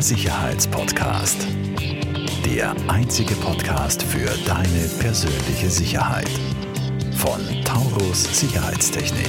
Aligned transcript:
Sicherheitspodcast. 0.00 1.46
Der 2.46 2.74
einzige 2.88 3.34
Podcast 3.34 4.02
für 4.02 4.30
deine 4.46 4.88
persönliche 4.98 5.68
Sicherheit. 5.68 6.30
Von 7.12 7.38
Taurus 7.66 8.40
Sicherheitstechnik. 8.40 9.28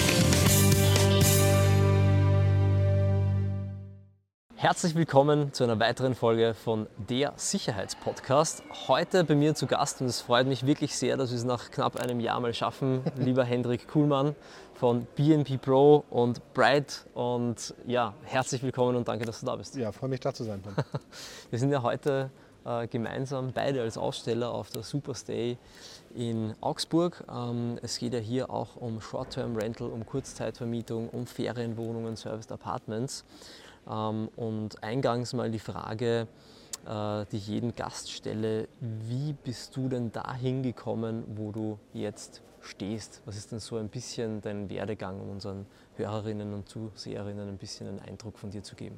Herzlich 4.55 4.95
willkommen 4.95 5.51
zu 5.51 5.65
einer 5.65 5.77
weiteren 5.79 6.15
Folge 6.15 6.53
von 6.53 6.87
Der 6.97 7.33
Sicherheitspodcast. 7.35 8.63
Heute 8.87 9.25
bei 9.25 9.35
mir 9.35 9.55
zu 9.55 9.67
Gast 9.67 9.99
und 9.99 10.07
es 10.07 10.21
freut 10.21 10.47
mich 10.47 10.65
wirklich 10.65 10.95
sehr, 10.95 11.17
dass 11.17 11.31
wir 11.31 11.37
es 11.37 11.43
nach 11.43 11.71
knapp 11.71 11.97
einem 11.97 12.21
Jahr 12.21 12.39
mal 12.39 12.53
schaffen, 12.53 13.01
lieber 13.17 13.43
Hendrik 13.43 13.89
Kuhlmann 13.89 14.35
von 14.81 15.05
BNP 15.15 15.59
Pro 15.59 16.03
und 16.09 16.55
Bright. 16.55 17.05
Und 17.13 17.75
ja, 17.85 18.15
herzlich 18.23 18.63
willkommen 18.63 18.95
und 18.95 19.07
danke, 19.07 19.25
dass 19.25 19.41
du 19.41 19.45
da 19.45 19.55
bist. 19.55 19.75
Ja, 19.75 19.91
freue 19.91 20.09
mich 20.09 20.21
da 20.21 20.33
zu 20.33 20.43
sein. 20.43 20.59
Wir 21.51 21.59
sind 21.59 21.69
ja 21.69 21.83
heute 21.83 22.31
äh, 22.65 22.87
gemeinsam 22.87 23.51
beide 23.53 23.83
als 23.83 23.95
Aussteller 23.99 24.51
auf 24.51 24.71
der 24.71 24.81
Superstay 24.81 25.59
in 26.15 26.55
Augsburg. 26.61 27.23
Ähm, 27.31 27.77
es 27.83 27.99
geht 27.99 28.15
ja 28.15 28.19
hier 28.19 28.49
auch 28.49 28.75
um 28.75 29.01
Short-Term 29.01 29.55
Rental, 29.55 29.87
um 29.87 30.03
Kurzzeitvermietung, 30.03 31.09
um 31.09 31.27
Ferienwohnungen, 31.27 32.15
Serviced 32.15 32.51
Apartments. 32.51 33.23
Ähm, 33.87 34.29
und 34.35 34.83
eingangs 34.83 35.33
mal 35.33 35.51
die 35.51 35.59
Frage, 35.59 36.27
äh, 36.87 37.25
die 37.31 37.37
ich 37.37 37.47
jeden 37.47 37.75
Gast 37.75 38.11
stelle, 38.11 38.67
wie 38.79 39.33
bist 39.43 39.77
du 39.77 39.89
denn 39.89 40.11
dahin 40.11 40.63
gekommen, 40.63 41.23
wo 41.35 41.51
du 41.51 41.77
jetzt 41.93 42.41
stehst? 42.65 43.21
Was 43.25 43.37
ist 43.37 43.51
denn 43.51 43.59
so 43.59 43.77
ein 43.77 43.89
bisschen 43.89 44.41
dein 44.41 44.69
Werdegang, 44.69 45.19
um 45.19 45.29
unseren 45.29 45.65
Hörerinnen 45.97 46.53
und 46.53 46.69
Zuseherinnen 46.69 47.47
ein 47.47 47.57
bisschen 47.57 47.87
einen 47.87 47.99
Eindruck 47.99 48.37
von 48.37 48.51
dir 48.51 48.63
zu 48.63 48.75
geben? 48.75 48.97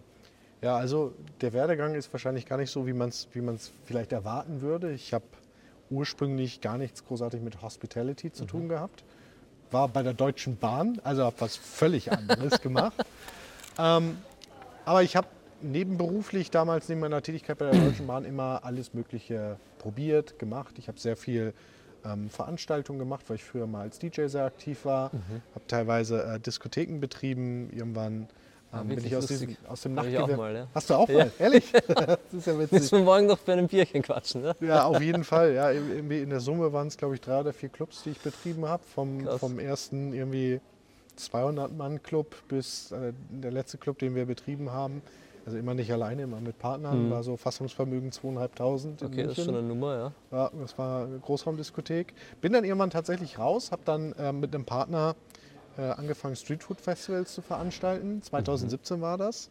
Ja, 0.62 0.78
also 0.78 1.14
der 1.42 1.52
Werdegang 1.54 1.94
ist 1.96 2.12
wahrscheinlich 2.14 2.46
gar 2.46 2.58
nicht 2.58 2.72
so, 2.72 2.88
wie 2.88 2.94
man 2.94 3.10
es 3.10 3.28
wie 3.34 3.44
vielleicht 3.84 4.14
erwarten 4.14 4.62
würde. 4.62 4.94
Ich 4.94 5.14
habe 5.14 5.26
ursprünglich 5.90 6.62
gar 6.62 6.78
nichts 6.78 7.06
großartig 7.06 7.42
mit 7.42 7.62
Hospitality 7.62 8.32
zu 8.32 8.46
tun 8.46 8.70
gehabt. 8.70 9.04
War 9.72 9.90
bei 9.90 10.04
der 10.04 10.14
Deutschen 10.14 10.58
Bahn, 10.58 11.02
also 11.04 11.24
habe 11.24 11.36
was 11.40 11.56
völlig 11.56 12.12
anderes 12.12 12.62
gemacht. 12.62 12.96
Ähm, 13.80 14.18
aber 14.86 15.02
ich 15.02 15.16
habe 15.16 15.28
nebenberuflich 15.64 16.52
damals 16.52 16.90
neben 16.90 17.02
meiner 17.02 17.24
Tätigkeit 17.24 17.58
bei 17.58 17.72
der 17.72 17.82
Deutschen 17.82 18.06
Bahn 18.06 18.24
immer 18.24 18.64
alles 18.64 18.94
Mögliche 18.94 19.58
probiert, 19.80 20.38
gemacht. 20.38 20.76
Ich 20.78 20.88
habe 20.88 21.00
sehr 21.00 21.18
viel 21.18 21.56
ähm, 22.06 22.30
Veranstaltungen 22.30 23.00
gemacht, 23.00 23.24
weil 23.28 23.36
ich 23.38 23.44
früher 23.44 23.68
mal 23.68 23.82
als 23.82 24.00
DJ 24.00 24.26
sehr 24.28 24.46
aktiv 24.46 24.86
war. 24.86 25.12
Habe 25.54 25.68
teilweise 25.68 26.24
äh, 26.24 26.40
Diskotheken 26.40 27.00
betrieben. 27.00 27.70
Irgendwann 27.72 28.28
Ah, 28.72 28.82
ähm, 28.82 28.88
bin 28.88 29.06
ich 29.06 29.16
aus, 29.16 29.28
diesem, 29.28 29.56
aus 29.68 29.82
dem 29.84 29.94
Nachtgewerbe. 29.94 30.52
ja. 30.58 30.68
Hast 30.74 30.90
du 30.90 30.96
auch 30.96 31.08
Ja. 31.08 31.20
mal? 31.20 31.32
Ehrlich? 31.38 31.72
das 31.88 32.18
ist 32.32 32.48
ja 32.48 32.54
Müssen 32.54 32.72
witzig. 32.72 32.92
wir 32.92 33.00
morgen 33.02 33.28
noch 33.28 33.38
bei 33.38 33.54
einem 33.54 33.68
Bierchen 33.68 34.02
quatschen, 34.02 34.42
ne? 34.42 34.56
Ja, 34.62 34.86
auf 34.86 35.00
jeden 35.02 35.24
Fall. 35.24 35.54
Ja, 35.54 35.70
irgendwie 35.70 36.22
in 36.22 36.32
der 36.32 36.40
Summe 36.40 36.74
waren 36.74 36.88
es, 36.88 36.98
glaube 36.98 37.14
ich, 37.14 37.22
drei 37.22 37.40
oder 37.42 37.54
vier 37.54 37.70
Clubs, 37.70 38.02
die 38.02 38.10
ich 38.10 38.20
betrieben 38.20 38.66
habe. 38.68 38.82
Vom, 38.84 39.26
Krass. 39.26 39.40
vom 39.40 39.60
ersten 39.60 40.12
irgendwie 40.12 40.60
200-Mann-Club 41.20 42.36
bis 42.48 42.92
äh, 42.92 43.14
der 43.30 43.52
letzte 43.52 43.78
Club, 43.78 44.00
den 44.00 44.16
wir 44.16 44.26
betrieben 44.26 44.72
haben. 44.72 45.02
Also 45.46 45.58
immer 45.58 45.74
nicht 45.74 45.92
alleine, 45.92 46.24
immer 46.24 46.40
mit 46.40 46.58
Partnern. 46.58 47.08
Mhm. 47.08 47.12
War 47.12 47.24
so 47.24 47.36
Fassungsvermögen 47.36 48.12
2.500 48.12 49.02
in 49.02 49.08
Okay, 49.08 49.24
das 49.24 49.38
ist 49.38 49.46
schon 49.46 49.56
eine 49.56 49.68
Nummer, 49.68 49.96
ja. 49.98 50.12
Ja, 50.32 50.52
das 50.60 50.78
war 50.78 51.04
eine 51.04 51.20
Großraumdiskothek. 51.20 52.14
Bin 52.40 52.54
dann 52.54 52.64
irgendwann 52.64 52.92
tatsächlich 52.92 53.38
raus, 53.40 53.72
habe 53.72 53.82
dann 53.84 54.14
äh, 54.14 54.32
mit 54.32 54.56
einem 54.56 54.66
Partner 54.66 55.16
äh, 55.78 55.82
angefangen, 55.82 56.36
Streetfood-Festivals 56.36 57.34
zu 57.34 57.42
veranstalten. 57.42 58.22
2017 58.22 59.02
war 59.02 59.18
das. 59.18 59.50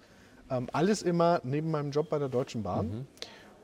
Ähm, 0.51 0.69
alles 0.73 1.03
immer 1.03 1.41
neben 1.45 1.71
meinem 1.71 1.91
Job 1.91 2.09
bei 2.09 2.19
der 2.19 2.29
Deutschen 2.29 2.63
Bahn. 2.63 3.07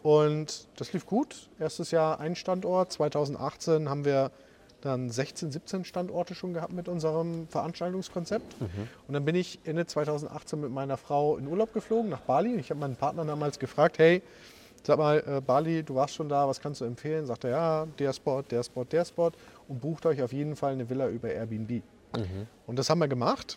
Und 0.02 0.68
das 0.76 0.92
lief 0.92 1.06
gut. 1.06 1.48
Erstes 1.58 1.90
Jahr 1.90 2.20
ein 2.20 2.36
Standort. 2.36 2.92
2018 2.92 3.88
haben 3.88 4.04
wir 4.04 4.30
dann 4.80 5.10
16, 5.10 5.50
17 5.50 5.84
Standorte 5.84 6.34
schon 6.34 6.52
gehabt 6.54 6.72
mit 6.72 6.88
unserem 6.88 7.48
Veranstaltungskonzept. 7.48 8.56
Und 9.08 9.14
dann 9.14 9.24
bin 9.24 9.34
ich 9.34 9.58
Ende 9.64 9.86
2018 9.86 10.60
mit 10.60 10.70
meiner 10.70 10.96
Frau 10.96 11.36
in 11.36 11.46
Urlaub 11.48 11.72
geflogen 11.72 12.10
nach 12.10 12.20
Bali. 12.20 12.54
Ich 12.56 12.70
habe 12.70 12.80
meinen 12.80 12.96
Partner 12.96 13.24
damals 13.24 13.58
gefragt, 13.58 13.98
hey, 13.98 14.22
sag 14.84 14.98
mal, 14.98 15.22
äh, 15.26 15.40
Bali, 15.40 15.82
du 15.82 15.94
warst 15.96 16.14
schon 16.14 16.28
da, 16.28 16.46
was 16.46 16.60
kannst 16.60 16.80
du 16.80 16.84
empfehlen? 16.84 17.26
Sagt 17.26 17.44
er, 17.44 17.50
ja, 17.50 17.86
der 17.98 18.12
Spot, 18.12 18.42
der 18.42 18.62
Spot, 18.62 18.84
der 18.84 19.04
Spot. 19.04 19.32
Und 19.66 19.80
bucht 19.80 20.06
euch 20.06 20.22
auf 20.22 20.32
jeden 20.32 20.54
Fall 20.56 20.72
eine 20.72 20.88
Villa 20.88 21.08
über 21.08 21.28
Airbnb. 21.28 21.82
Und 22.66 22.78
das 22.78 22.88
haben 22.88 23.00
wir 23.00 23.08
gemacht 23.08 23.56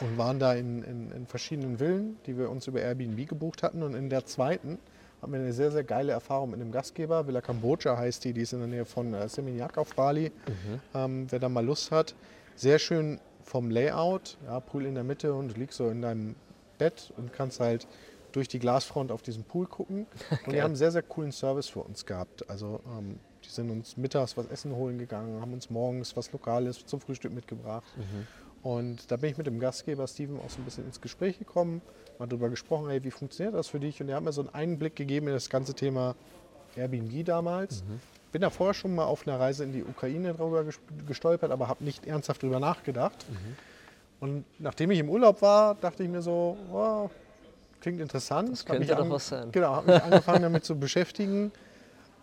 und 0.00 0.18
waren 0.18 0.38
da 0.38 0.54
in, 0.54 0.82
in, 0.82 1.12
in 1.12 1.26
verschiedenen 1.26 1.78
Villen, 1.78 2.16
die 2.26 2.36
wir 2.36 2.50
uns 2.50 2.66
über 2.66 2.80
Airbnb 2.80 3.28
gebucht 3.28 3.62
hatten. 3.62 3.82
Und 3.82 3.94
in 3.94 4.10
der 4.10 4.26
zweiten 4.26 4.78
hatten 5.20 5.32
wir 5.32 5.40
eine 5.40 5.52
sehr, 5.52 5.70
sehr 5.70 5.84
geile 5.84 6.12
Erfahrung 6.12 6.50
mit 6.50 6.60
einem 6.60 6.72
Gastgeber. 6.72 7.26
Villa 7.26 7.40
Kambodscha 7.40 7.96
heißt 7.96 8.24
die, 8.24 8.32
die 8.32 8.42
ist 8.42 8.52
in 8.52 8.60
der 8.60 8.68
Nähe 8.68 8.84
von 8.84 9.14
äh, 9.14 9.28
Seminyak 9.28 9.78
auf 9.78 9.94
Bali. 9.94 10.30
Ähm, 10.94 11.26
wer 11.30 11.38
da 11.38 11.48
mal 11.48 11.64
Lust 11.64 11.90
hat. 11.90 12.14
Sehr 12.54 12.78
schön 12.78 13.20
vom 13.42 13.70
Layout, 13.70 14.36
ja, 14.46 14.60
Pool 14.60 14.86
in 14.86 14.94
der 14.94 15.04
Mitte 15.04 15.32
und 15.34 15.54
du 15.54 15.60
liegst 15.60 15.78
so 15.78 15.88
in 15.88 16.02
deinem 16.02 16.34
Bett 16.78 17.12
und 17.16 17.32
kannst 17.32 17.60
halt 17.60 17.86
durch 18.32 18.48
die 18.48 18.58
Glasfront 18.58 19.10
auf 19.12 19.22
diesen 19.22 19.44
Pool 19.44 19.66
gucken. 19.66 20.06
Und 20.44 20.52
die 20.52 20.60
haben 20.60 20.66
einen 20.66 20.76
sehr, 20.76 20.92
sehr 20.92 21.02
coolen 21.02 21.32
Service 21.32 21.68
für 21.68 21.80
uns 21.80 22.04
gehabt. 22.04 22.50
Also 22.50 22.80
ähm, 22.98 23.18
die 23.42 23.48
sind 23.48 23.70
uns 23.70 23.96
mittags 23.96 24.36
was 24.36 24.46
essen 24.48 24.74
holen 24.74 24.98
gegangen, 24.98 25.40
haben 25.40 25.54
uns 25.54 25.70
morgens 25.70 26.14
was 26.16 26.30
Lokales 26.32 26.84
zum 26.84 27.00
Frühstück 27.00 27.32
mitgebracht. 27.32 27.86
Und 28.66 29.12
da 29.12 29.16
bin 29.16 29.30
ich 29.30 29.38
mit 29.38 29.46
dem 29.46 29.60
Gastgeber 29.60 30.08
Steven 30.08 30.40
auch 30.40 30.50
so 30.50 30.58
ein 30.58 30.64
bisschen 30.64 30.86
ins 30.86 31.00
Gespräch 31.00 31.38
gekommen, 31.38 31.82
mal 32.18 32.26
darüber 32.26 32.48
gesprochen, 32.48 32.88
hey, 32.88 33.04
wie 33.04 33.12
funktioniert 33.12 33.54
das 33.54 33.68
für 33.68 33.78
dich? 33.78 34.00
Und 34.02 34.08
er 34.08 34.16
hat 34.16 34.24
mir 34.24 34.32
so 34.32 34.40
einen 34.40 34.52
Einblick 34.52 34.96
gegeben 34.96 35.28
in 35.28 35.34
das 35.34 35.48
ganze 35.48 35.72
Thema 35.72 36.16
Airbnb 36.74 37.24
damals. 37.24 37.84
Bin 38.32 38.42
da 38.42 38.50
vorher 38.50 38.74
schon 38.74 38.92
mal 38.92 39.04
auf 39.04 39.24
einer 39.24 39.38
Reise 39.38 39.62
in 39.62 39.72
die 39.72 39.84
Ukraine 39.84 40.34
drüber 40.34 40.62
ges- 40.62 40.80
gestolpert, 41.06 41.52
aber 41.52 41.68
habe 41.68 41.84
nicht 41.84 42.06
ernsthaft 42.06 42.42
drüber 42.42 42.58
nachgedacht. 42.58 43.24
Und 44.18 44.44
nachdem 44.58 44.90
ich 44.90 44.98
im 44.98 45.10
Urlaub 45.10 45.42
war, 45.42 45.76
dachte 45.76 46.02
ich 46.02 46.08
mir 46.08 46.20
so, 46.22 46.56
wow, 46.72 47.08
klingt 47.80 48.00
interessant. 48.00 48.50
Das 48.50 48.64
könnte 48.64 48.80
doch 48.96 49.10
was 49.10 49.28
sein. 49.28 49.52
Genau, 49.52 49.76
habe 49.76 49.92
mich 49.92 50.02
angefangen 50.02 50.42
damit 50.42 50.64
zu 50.64 50.76
beschäftigen 50.76 51.52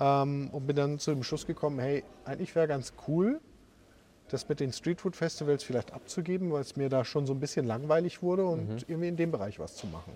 ähm, 0.02 0.50
und 0.52 0.68
bin 0.68 0.76
dann 0.76 1.00
zu 1.00 1.12
dem 1.12 1.24
Schluss 1.24 1.48
gekommen, 1.48 1.80
hey, 1.80 2.04
eigentlich 2.26 2.54
wäre 2.54 2.68
ganz 2.68 2.92
cool, 3.08 3.40
das 4.34 4.50
mit 4.50 4.60
den 4.60 4.74
Streetfood-Festivals 4.74 5.64
vielleicht 5.64 5.94
abzugeben, 5.94 6.52
weil 6.52 6.62
es 6.62 6.76
mir 6.76 6.90
da 6.90 7.06
schon 7.06 7.26
so 7.26 7.34
ein 7.34 7.40
bisschen 7.40 7.66
langweilig 7.66 8.22
wurde 8.22 8.46
und 8.46 8.68
Mhm. 8.70 8.78
irgendwie 8.88 9.08
in 9.08 9.16
dem 9.18 9.32
Bereich 9.32 9.60
was 9.60 9.76
zu 9.76 9.88
machen. 9.88 10.12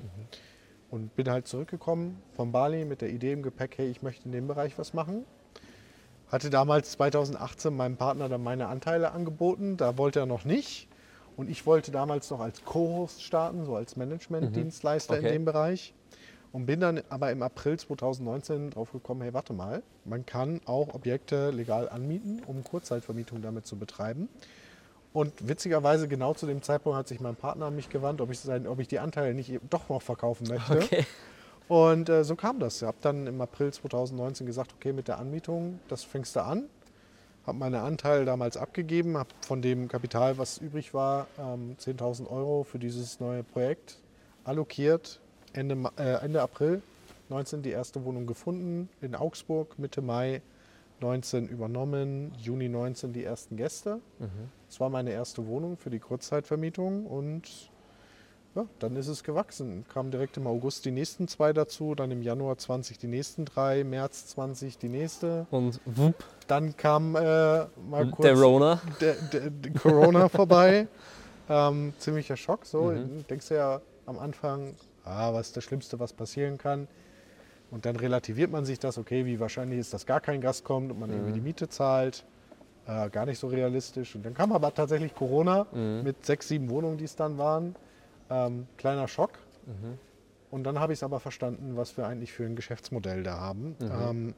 Und 0.89 1.15
bin 1.15 1.29
halt 1.29 1.47
zurückgekommen 1.47 2.21
von 2.33 2.51
Bali 2.51 2.85
mit 2.85 3.01
der 3.01 3.09
Idee 3.09 3.33
im 3.33 3.43
Gepäck, 3.43 3.77
hey, 3.77 3.89
ich 3.89 4.01
möchte 4.01 4.25
in 4.25 4.31
dem 4.31 4.47
Bereich 4.47 4.77
was 4.77 4.93
machen. 4.93 5.25
Hatte 6.27 6.49
damals 6.49 6.91
2018 6.91 7.73
meinem 7.75 7.95
Partner 7.97 8.27
dann 8.27 8.43
meine 8.43 8.67
Anteile 8.67 9.11
angeboten, 9.11 9.77
da 9.77 9.97
wollte 9.97 10.19
er 10.19 10.25
noch 10.25 10.43
nicht. 10.43 10.87
Und 11.37 11.49
ich 11.49 11.65
wollte 11.65 11.91
damals 11.91 12.29
noch 12.31 12.39
als 12.39 12.63
Co-Host 12.65 13.21
starten, 13.21 13.63
so 13.65 13.75
als 13.75 13.95
Management-Dienstleister 13.95 15.13
Okay. 15.15 15.27
in 15.27 15.33
dem 15.33 15.45
Bereich. 15.45 15.93
Und 16.57 16.65
bin 16.65 16.79
dann 16.79 17.03
aber 17.09 17.31
im 17.31 17.43
April 17.43 17.77
2019 17.77 18.71
drauf 18.71 18.91
gekommen, 18.91 19.21
hey, 19.21 19.31
warte 19.31 19.53
mal, 19.53 19.83
man 20.05 20.25
kann 20.25 20.59
auch 20.65 20.95
Objekte 20.95 21.51
legal 21.51 21.87
anmieten, 21.87 22.41
um 22.47 22.63
Kurzzeitvermietung 22.63 23.43
damit 23.43 23.67
zu 23.67 23.75
betreiben. 23.75 24.27
Und 25.13 25.47
witzigerweise 25.47 26.07
genau 26.07 26.33
zu 26.33 26.47
dem 26.47 26.63
Zeitpunkt 26.63 26.97
hat 26.97 27.07
sich 27.07 27.19
mein 27.19 27.35
Partner 27.35 27.67
an 27.67 27.75
mich 27.75 27.89
gewandt, 27.89 28.21
ob 28.21 28.31
ich, 28.31 28.39
sein, 28.39 28.65
ob 28.65 28.79
ich 28.79 28.87
die 28.87 28.97
Anteile 28.97 29.35
nicht 29.35 29.59
doch 29.69 29.87
noch 29.87 30.01
verkaufen 30.01 30.47
möchte. 30.47 30.77
Okay. 30.77 31.05
Und 31.67 32.09
äh, 32.09 32.23
so 32.23 32.35
kam 32.35 32.59
das. 32.59 32.81
Ich 32.81 32.87
habe 32.87 32.97
dann 33.01 33.27
im 33.27 33.39
April 33.39 33.71
2019 33.71 34.47
gesagt, 34.47 34.73
okay, 34.73 34.93
mit 34.93 35.07
der 35.07 35.19
Anmietung, 35.19 35.79
das 35.89 36.03
fängst 36.03 36.35
du 36.35 36.43
an. 36.43 36.63
Habe 37.45 37.59
meine 37.59 37.81
Anteile 37.83 38.25
damals 38.25 38.57
abgegeben, 38.57 39.15
habe 39.15 39.29
von 39.41 39.61
dem 39.61 39.89
Kapital, 39.89 40.39
was 40.39 40.57
übrig 40.57 40.95
war, 40.95 41.27
ähm, 41.37 41.75
10.000 41.79 42.27
Euro 42.31 42.63
für 42.63 42.79
dieses 42.79 43.19
neue 43.19 43.43
Projekt 43.43 43.99
allokiert. 44.43 45.19
Ende, 45.57 45.75
äh, 45.97 46.23
Ende 46.23 46.41
April 46.41 46.81
19 47.29 47.61
die 47.61 47.71
erste 47.71 48.03
Wohnung 48.05 48.25
gefunden 48.27 48.89
in 49.01 49.15
Augsburg, 49.15 49.77
Mitte 49.79 50.01
Mai 50.01 50.41
19 51.01 51.47
übernommen, 51.47 52.31
Juni 52.39 52.69
19 52.69 53.11
die 53.13 53.23
ersten 53.23 53.57
Gäste. 53.57 53.99
Das 54.67 54.79
war 54.79 54.89
meine 54.89 55.11
erste 55.11 55.45
Wohnung 55.47 55.77
für 55.77 55.89
die 55.89 55.99
Kurzzeitvermietung 55.99 57.05
und 57.05 57.43
ja, 58.55 58.65
dann 58.79 58.95
ist 58.95 59.07
es 59.07 59.23
gewachsen. 59.23 59.85
Kamen 59.93 60.09
direkt 60.09 60.37
im 60.37 60.47
August 60.47 60.85
die 60.85 60.91
nächsten 60.91 61.27
zwei 61.27 61.53
dazu, 61.53 61.93
dann 61.93 62.09
im 62.09 62.23
Januar 62.23 62.57
20 62.57 62.97
die 62.97 63.05
nächsten 63.07 63.45
drei, 63.45 63.83
März 63.83 64.27
20 64.27 64.79
die 64.79 64.89
nächste. 64.89 65.45
Und 65.51 65.79
wupp, 65.85 66.23
Dann 66.47 66.75
kam 66.75 67.15
äh, 67.15 67.19
mal 67.19 68.09
kurz 68.09 68.21
der 68.21 68.33
Rona. 68.41 68.81
der, 68.99 69.13
der, 69.31 69.49
der 69.51 69.73
Corona 69.73 70.27
vorbei. 70.29 70.87
Ähm, 71.49 71.93
ziemlicher 71.99 72.35
Schock. 72.37 72.65
So, 72.65 72.85
Mhm. 72.85 73.25
denkst 73.29 73.49
du 73.49 73.53
ja 73.55 73.81
am 74.07 74.17
Anfang, 74.17 74.73
ah, 75.07 75.33
was 75.33 75.47
ist 75.47 75.57
das 75.57 75.63
Schlimmste, 75.63 75.99
was 75.99 76.13
passieren 76.13 76.57
kann. 76.57 76.87
Und 77.69 77.85
dann 77.85 77.95
relativiert 77.97 78.51
man 78.51 78.65
sich 78.65 78.79
das, 78.79 78.97
okay, 78.97 79.25
wie 79.25 79.39
wahrscheinlich 79.39 79.79
ist, 79.79 79.93
dass 79.93 80.05
gar 80.05 80.21
kein 80.21 80.39
Gast 80.41 80.63
kommt 80.63 80.91
und 80.91 80.99
man 80.99 81.09
irgendwie 81.09 81.33
die 81.33 81.41
Miete 81.41 81.67
zahlt. 81.67 82.25
Äh, 82.87 83.09
gar 83.09 83.25
nicht 83.25 83.37
so 83.39 83.47
realistisch. 83.47 84.15
Und 84.15 84.25
dann 84.25 84.33
kam 84.33 84.53
aber 84.53 84.73
tatsächlich 84.73 85.13
Corona 85.13 85.67
mit 86.03 86.25
sechs, 86.25 86.47
sieben 86.47 86.69
Wohnungen, 86.69 86.97
die 86.97 87.03
es 87.03 87.15
dann 87.17 87.37
waren. 87.37 87.75
Ähm, 88.29 88.67
kleiner 88.77 89.07
Schock. 89.09 89.31
Und 90.49 90.63
dann 90.63 90.79
habe 90.79 90.93
ich 90.93 90.99
es 90.99 91.03
aber 91.03 91.19
verstanden, 91.19 91.75
was 91.75 91.97
wir 91.97 92.07
eigentlich 92.07 92.31
für 92.31 92.45
ein 92.45 92.55
Geschäftsmodell 92.55 93.23
da 93.23 93.37
haben. 93.37 93.75
Ähm, 94.09 94.33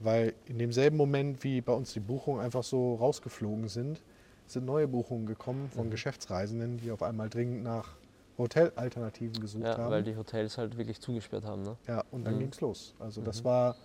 weil 0.00 0.34
in 0.46 0.58
demselben 0.58 0.96
Moment, 0.96 1.44
wie 1.44 1.60
bei 1.60 1.72
uns 1.72 1.92
die 1.92 2.00
Buchungen 2.00 2.40
einfach 2.40 2.64
so 2.64 2.96
rausgeflogen 2.96 3.68
sind, 3.68 4.02
sind 4.48 4.66
neue 4.66 4.88
Buchungen 4.88 5.26
gekommen 5.26 5.70
von 5.70 5.84
Geschäftsreisenden, 5.90 6.78
die 6.78 6.90
auf 6.90 7.04
einmal 7.04 7.28
dringend 7.28 7.62
nach 7.62 7.94
Hotelalternativen 8.42 9.40
gesucht 9.40 9.64
Ja, 9.64 9.78
haben. 9.78 9.90
weil 9.90 10.02
die 10.02 10.16
Hotels 10.16 10.58
halt 10.58 10.76
wirklich 10.76 11.00
zugesperrt 11.00 11.44
haben. 11.44 11.62
Ne? 11.62 11.76
ja, 11.88 12.04
und 12.10 12.24
dann 12.24 12.34
Mhm. 12.34 12.40
ging 12.40 12.48
es 12.52 12.60
los. 12.60 12.94
Also 12.98 13.20
das 13.22 13.44
war 13.44 13.76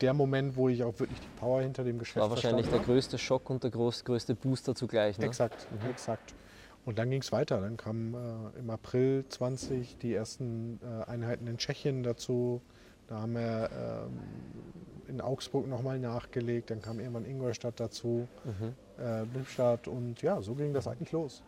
der 0.00 0.14
Moment, 0.14 0.56
wo 0.56 0.68
ich 0.68 0.82
auch 0.82 0.98
wirklich 0.98 1.20
die 1.20 1.28
Power 1.36 1.60
hinter 1.62 1.84
dem 1.84 1.98
Geschäft 1.98 2.16
War 2.22 2.30
wahrscheinlich 2.30 2.64
der 2.66 2.70
verstanden 2.70 2.92
größte 2.94 3.18
Schock 3.18 3.50
und 3.50 3.62
der 3.64 3.70
groß, 3.70 4.04
größte 4.04 4.34
Booster 4.34 4.74
zugleich. 4.74 5.18
Ne? 5.18 5.26
Exakt, 5.26 5.66
exakt. 5.88 6.34
Und 6.86 6.98
dann 6.98 7.10
ging 7.10 7.20
es 7.20 7.30
weiter. 7.32 7.60
Dann 7.60 7.76
kamen 7.76 8.14
äh, 8.54 8.58
im 8.58 8.70
April 8.70 9.26
20 9.28 9.98
die 9.98 10.14
ersten 10.14 10.80
äh, 10.82 11.04
Einheiten 11.10 11.46
in 11.46 11.58
Tschechien 11.58 12.02
dazu. 12.02 12.62
Da 13.08 13.20
haben 13.20 13.34
wir 13.34 13.68
ähm, 14.08 14.18
in 15.08 15.20
Augsburg 15.20 15.66
nochmal 15.66 15.98
nachgelegt. 15.98 16.70
Dann 16.70 16.80
kam 16.80 16.98
irgendwann 17.00 17.26
Ingolstadt 17.26 17.78
dazu, 17.78 18.26
Mhm. 18.44 18.74
äh, 18.98 19.24
Lippstadt. 19.24 19.88
Und 19.88 20.22
ja, 20.22 20.40
so 20.40 20.54
ging 20.54 20.72
das 20.72 20.86
eigentlich 20.88 21.12
los. 21.12 21.42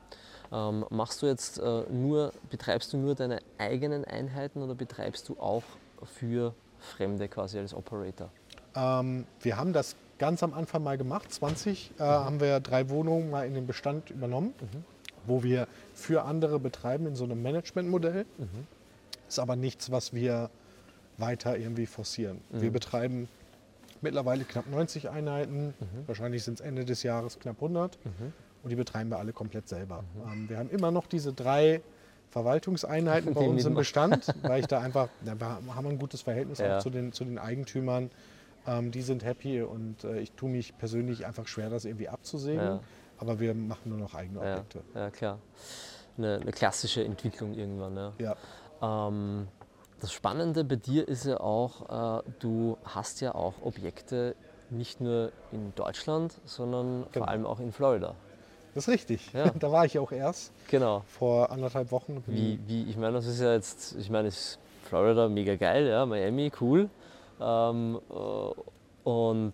Ähm, 0.52 0.84
machst 0.90 1.22
du 1.22 1.26
jetzt 1.26 1.58
äh, 1.58 1.82
nur, 1.90 2.32
betreibst 2.50 2.92
du 2.92 2.98
nur 2.98 3.14
deine 3.14 3.38
eigenen 3.58 4.04
Einheiten 4.04 4.62
oder 4.62 4.74
betreibst 4.74 5.28
du 5.28 5.38
auch 5.38 5.62
für 6.04 6.54
Fremde 6.78 7.28
quasi 7.28 7.58
als 7.58 7.72
Operator? 7.74 8.30
Ähm, 8.74 9.26
wir 9.40 9.56
haben 9.56 9.72
das 9.72 9.96
ganz 10.18 10.42
am 10.42 10.52
Anfang 10.52 10.82
mal 10.82 10.98
gemacht. 10.98 11.32
20 11.32 11.92
äh, 11.98 12.02
haben 12.02 12.40
wir 12.40 12.60
drei 12.60 12.90
Wohnungen 12.90 13.30
mal 13.30 13.46
in 13.46 13.54
den 13.54 13.66
Bestand 13.66 14.10
übernommen, 14.10 14.52
wo 15.26 15.42
wir 15.42 15.66
für 15.94 16.24
andere 16.24 16.58
betreiben 16.60 17.06
in 17.06 17.16
so 17.16 17.24
einem 17.24 17.42
Managementmodell. 17.42 18.26
Ist 19.28 19.38
aber 19.38 19.56
nichts, 19.56 19.90
was 19.90 20.12
wir 20.12 20.50
weiter 21.18 21.56
irgendwie 21.56 21.86
forcieren. 21.86 22.40
Wir 22.50 22.70
betreiben 22.70 23.28
mittlerweile 24.02 24.44
knapp 24.44 24.66
90 24.70 25.08
Einheiten. 25.08 25.74
Wahrscheinlich 26.06 26.44
sind 26.44 26.60
es 26.60 26.66
Ende 26.66 26.84
des 26.84 27.02
Jahres 27.02 27.38
knapp 27.38 27.56
100. 27.56 27.98
Und 28.62 28.70
die 28.70 28.76
betreiben 28.76 29.10
wir 29.10 29.18
alle 29.18 29.32
komplett 29.32 29.68
selber. 29.68 30.04
Ähm, 30.32 30.48
wir 30.48 30.58
haben 30.58 30.70
immer 30.70 30.90
noch 30.90 31.06
diese 31.06 31.32
drei 31.32 31.80
Verwaltungseinheiten 32.30 33.34
bei 33.34 33.40
uns 33.42 33.64
im. 33.64 33.74
Bestand, 33.74 34.26
weil 34.42 34.60
ich 34.60 34.66
da 34.66 34.80
einfach, 34.80 35.08
da 35.24 35.34
wir 35.38 35.74
haben 35.74 35.86
ein 35.86 35.98
gutes 35.98 36.22
Verhältnis 36.22 36.58
Ja. 36.58 36.78
auch 36.78 36.82
zu 36.82 36.90
den, 36.90 37.12
zu 37.12 37.24
den 37.24 37.38
Eigentümern. 37.38 38.10
Ähm, 38.66 38.90
die 38.92 39.02
sind 39.02 39.24
happy 39.24 39.60
und 39.62 40.04
äh, 40.04 40.20
ich 40.20 40.32
tue 40.32 40.48
mich 40.48 40.76
persönlich 40.78 41.26
einfach 41.26 41.46
schwer, 41.48 41.68
das 41.68 41.84
irgendwie 41.84 42.08
abzusägen. 42.08 42.62
Ja. 42.64 42.80
Aber 43.18 43.40
wir 43.40 43.54
machen 43.54 43.90
nur 43.90 43.98
noch 43.98 44.14
eigene 44.14 44.44
Ja, 44.44 44.52
Objekte. 44.54 44.80
ja 44.94 45.10
klar. 45.10 45.38
Eine, 46.16 46.36
eine 46.40 46.52
klassische 46.52 47.04
Entwicklung 47.04 47.54
irgendwann. 47.54 47.96
Ja. 47.96 48.12
Ja. 48.80 49.08
Ähm, 49.08 49.48
das 50.00 50.12
Spannende 50.12 50.64
bei 50.64 50.76
dir 50.76 51.06
ist 51.08 51.24
ja 51.26 51.38
auch, 51.40 52.20
äh, 52.20 52.22
du 52.40 52.78
hast 52.84 53.20
ja 53.20 53.34
auch 53.34 53.54
Objekte 53.62 54.34
nicht 54.70 55.00
nur 55.00 55.32
in 55.52 55.74
Deutschland, 55.74 56.34
sondern 56.44 57.04
Genau. 57.12 57.24
vor 57.24 57.28
allem 57.28 57.46
auch 57.46 57.60
in 57.60 57.72
Florida. 57.72 58.14
Das 58.74 58.88
ist 58.88 58.92
richtig. 58.94 59.32
Ja. 59.32 59.50
Da 59.58 59.70
war 59.70 59.84
ich 59.84 59.98
auch 59.98 60.12
erst 60.12 60.52
Genau. 60.68 61.02
vor 61.06 61.50
anderthalb 61.50 61.90
Wochen. 61.92 62.22
Wie, 62.26 62.58
wie, 62.66 62.84
ich 62.88 62.96
meine, 62.96 63.14
das 63.14 63.26
ist 63.26 63.40
ja 63.40 63.52
jetzt, 63.52 63.94
ich 63.98 64.08
meine, 64.10 64.28
ist 64.28 64.58
Florida 64.84 65.28
mega 65.28 65.56
geil, 65.56 65.86
ja, 65.86 66.06
Miami 66.06 66.50
cool. 66.60 66.88
Ähm, 67.40 68.00
äh, 68.10 69.08
und, 69.08 69.52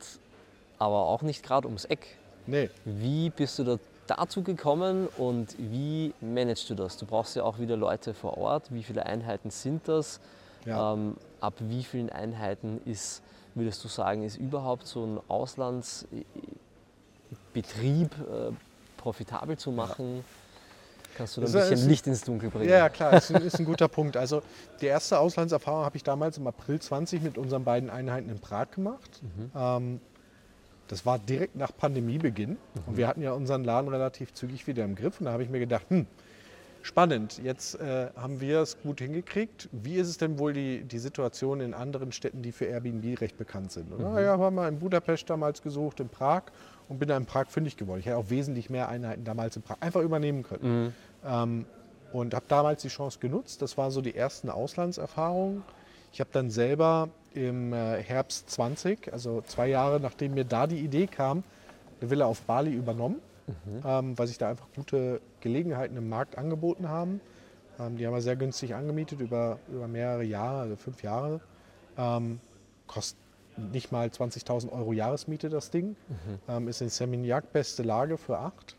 aber 0.79 1.07
auch 1.07 1.23
nicht 1.23 1.43
gerade 1.43 1.67
ums 1.67 1.85
Eck. 1.87 2.17
Nee, 2.47 2.71
Wie 2.85 3.31
bist 3.31 3.59
du 3.59 3.65
da 3.65 3.79
dazu 4.07 4.43
gekommen 4.43 5.07
und 5.19 5.55
wie 5.59 6.15
managst 6.21 6.71
du 6.71 6.75
das? 6.75 6.97
Du 6.97 7.05
brauchst 7.05 7.37
ja 7.37 7.45
auch 7.45 7.59
wieder 7.59 7.77
Leute 7.77 8.15
vor 8.15 8.39
Ort. 8.39 8.73
Wie 8.73 8.83
viele 8.83 9.05
Einheiten 9.05 9.51
sind 9.51 9.87
das? 9.87 10.19
Ja. 10.65 10.95
Ähm, 10.95 11.17
ab 11.41 11.55
wie 11.61 11.83
vielen 11.85 12.09
Einheiten 12.11 12.81
ist, 12.87 13.23
würdest 13.55 13.85
du 13.85 13.89
sagen, 13.89 14.23
ist 14.23 14.37
überhaupt 14.39 14.87
so 14.87 15.05
ein 15.05 15.21
Auslandsbetrieb 15.29 16.17
äh, 17.55 18.53
profitabel 18.99 19.57
zu 19.57 19.73
machen? 19.73 20.23
Kannst 21.17 21.37
du 21.37 21.41
da 21.41 21.47
ein 21.47 21.53
bisschen 21.53 21.73
ist- 21.73 21.87
Licht 21.87 22.07
ins 22.07 22.23
Dunkel 22.23 22.51
bringen? 22.51 22.69
Ja, 22.69 22.89
klar, 22.91 23.15
ist, 23.15 23.31
ist 23.31 23.59
ein 23.59 23.65
guter 23.65 23.89
Punkt. 23.89 24.17
Also 24.17 24.43
die 24.81 24.87
erste 24.87 25.19
Auslandserfahrung 25.19 25.85
habe 25.85 25.97
ich 25.97 26.05
damals 26.05 26.37
im 26.39 26.47
April 26.47 26.79
20 26.79 27.23
mit 27.23 27.39
unseren 27.39 27.65
beiden 27.65 27.89
Einheiten 27.91 28.29
in 28.29 28.39
Prag 28.39 28.71
gemacht. 28.71 29.21
Ähm, 29.57 30.01
das 30.87 31.05
war 31.05 31.19
direkt 31.19 31.57
nach 31.57 31.71
Pandemiebeginn 31.77 32.57
und 32.87 32.97
wir 32.97 33.09
hatten 33.09 33.21
ja 33.23 33.33
unseren 33.33 33.65
Laden 33.65 33.89
relativ 33.91 34.33
zügig 34.33 34.67
wieder 34.67 34.85
im 34.85 34.95
Griff 34.95 35.19
und 35.21 35.27
da 35.27 35.33
habe 35.33 35.43
ich 35.43 35.51
mir 35.51 35.59
gedacht, 35.59 35.85
hm, 35.89 36.07
spannend, 36.83 37.41
jetzt 37.43 37.75
äh, 37.81 38.09
haben 38.17 38.41
wir 38.41 38.61
es 38.61 38.81
gut 38.81 39.01
hingekriegt. 39.01 39.69
Wie 39.73 39.97
ist 39.97 40.09
es 40.09 40.17
denn 40.19 40.39
wohl 40.39 40.53
die, 40.55 40.85
die 40.85 40.99
Situation 40.99 41.61
in 41.61 41.75
anderen 41.75 42.13
Städten, 42.13 42.41
die 42.43 42.53
für 42.53 42.65
Airbnb 42.67 43.21
recht 43.21 43.37
bekannt 43.37 43.73
sind? 43.73 43.93
Und, 43.93 44.01
ja, 44.01 44.39
haben 44.39 44.55
wir 44.55 44.69
in 44.69 44.79
Budapest 44.79 45.29
damals 45.29 45.61
gesucht, 45.63 46.01
in 46.01 46.09
Prag 46.09 46.45
und 46.89 46.99
bin 46.99 47.09
da 47.09 47.17
in 47.17 47.27
Prag 47.27 47.47
fündig 47.49 47.77
geworden. 47.77 48.01
Ich 48.01 48.07
hätte 48.07 48.17
auch 48.17 48.31
wesentlich 48.31 48.71
mehr 48.71 48.89
Einheiten 48.89 49.25
damals 49.25 49.57
in 49.57 49.63
Prag 49.63 49.77
einfach 49.81 50.01
übernehmen 50.01 50.43
können. 50.43 50.95
Ähm, 51.25 51.67
und 52.13 52.35
habe 52.35 52.47
damals 52.49 52.83
die 52.83 52.89
Chance 52.89 53.19
genutzt. 53.19 53.61
Das 53.61 53.77
waren 53.77 53.91
so 53.91 54.01
die 54.01 54.15
ersten 54.15 54.49
Auslandserfahrungen. 54.49 55.63
Ich 56.13 56.21
habe 56.21 56.31
dann 56.33 56.51
selber 56.51 57.11
im 57.35 57.73
äh, 57.73 58.03
Herbst 58.03 58.51
20, 58.51 59.13
also 59.13 59.43
zwei 59.43 59.69
Jahre 59.69 60.01
nachdem 60.01 60.35
mir 60.35 60.45
da 60.45 60.67
die 60.67 60.79
Idee 60.79 61.07
kam, 61.07 61.45
eine 62.01 62.11
Villa 62.11 62.27
auf 62.27 62.43
Bali 62.43 62.73
übernommen, 62.73 63.17
ähm, 63.85 64.19
weil 64.19 64.27
sich 64.27 64.39
da 64.39 64.49
einfach 64.49 64.67
gute 64.75 65.21
Gelegenheiten 65.41 65.97
im 65.97 66.09
Markt 66.09 66.39
angeboten 66.39 66.89
haben. 66.89 67.21
Ähm, 67.79 67.97
die 67.97 68.07
haben 68.07 68.15
wir 68.15 68.23
sehr 68.23 68.37
günstig 68.37 68.75
angemietet 68.75 69.21
über, 69.21 69.59
über 69.69 69.87
mehrere 69.87 70.25
Jahre, 70.25 70.61
also 70.61 70.77
fünf 70.77 71.03
Jahre. 71.03 71.41
Ähm, 71.97 72.41
kostet 72.87 73.19
nicht 73.73 73.93
mal 73.93 74.09
20.000 74.09 74.71
Euro 74.73 74.93
Jahresmiete 74.93 75.49
das 75.49 75.71
Ding. 75.71 75.97
Ähm, 76.49 76.69
ist 76.69 76.81
in 76.81 76.89
Seminyak 76.89 77.53
beste 77.53 77.83
Lage 77.83 78.17
für 78.19 78.39
acht. 78.39 78.77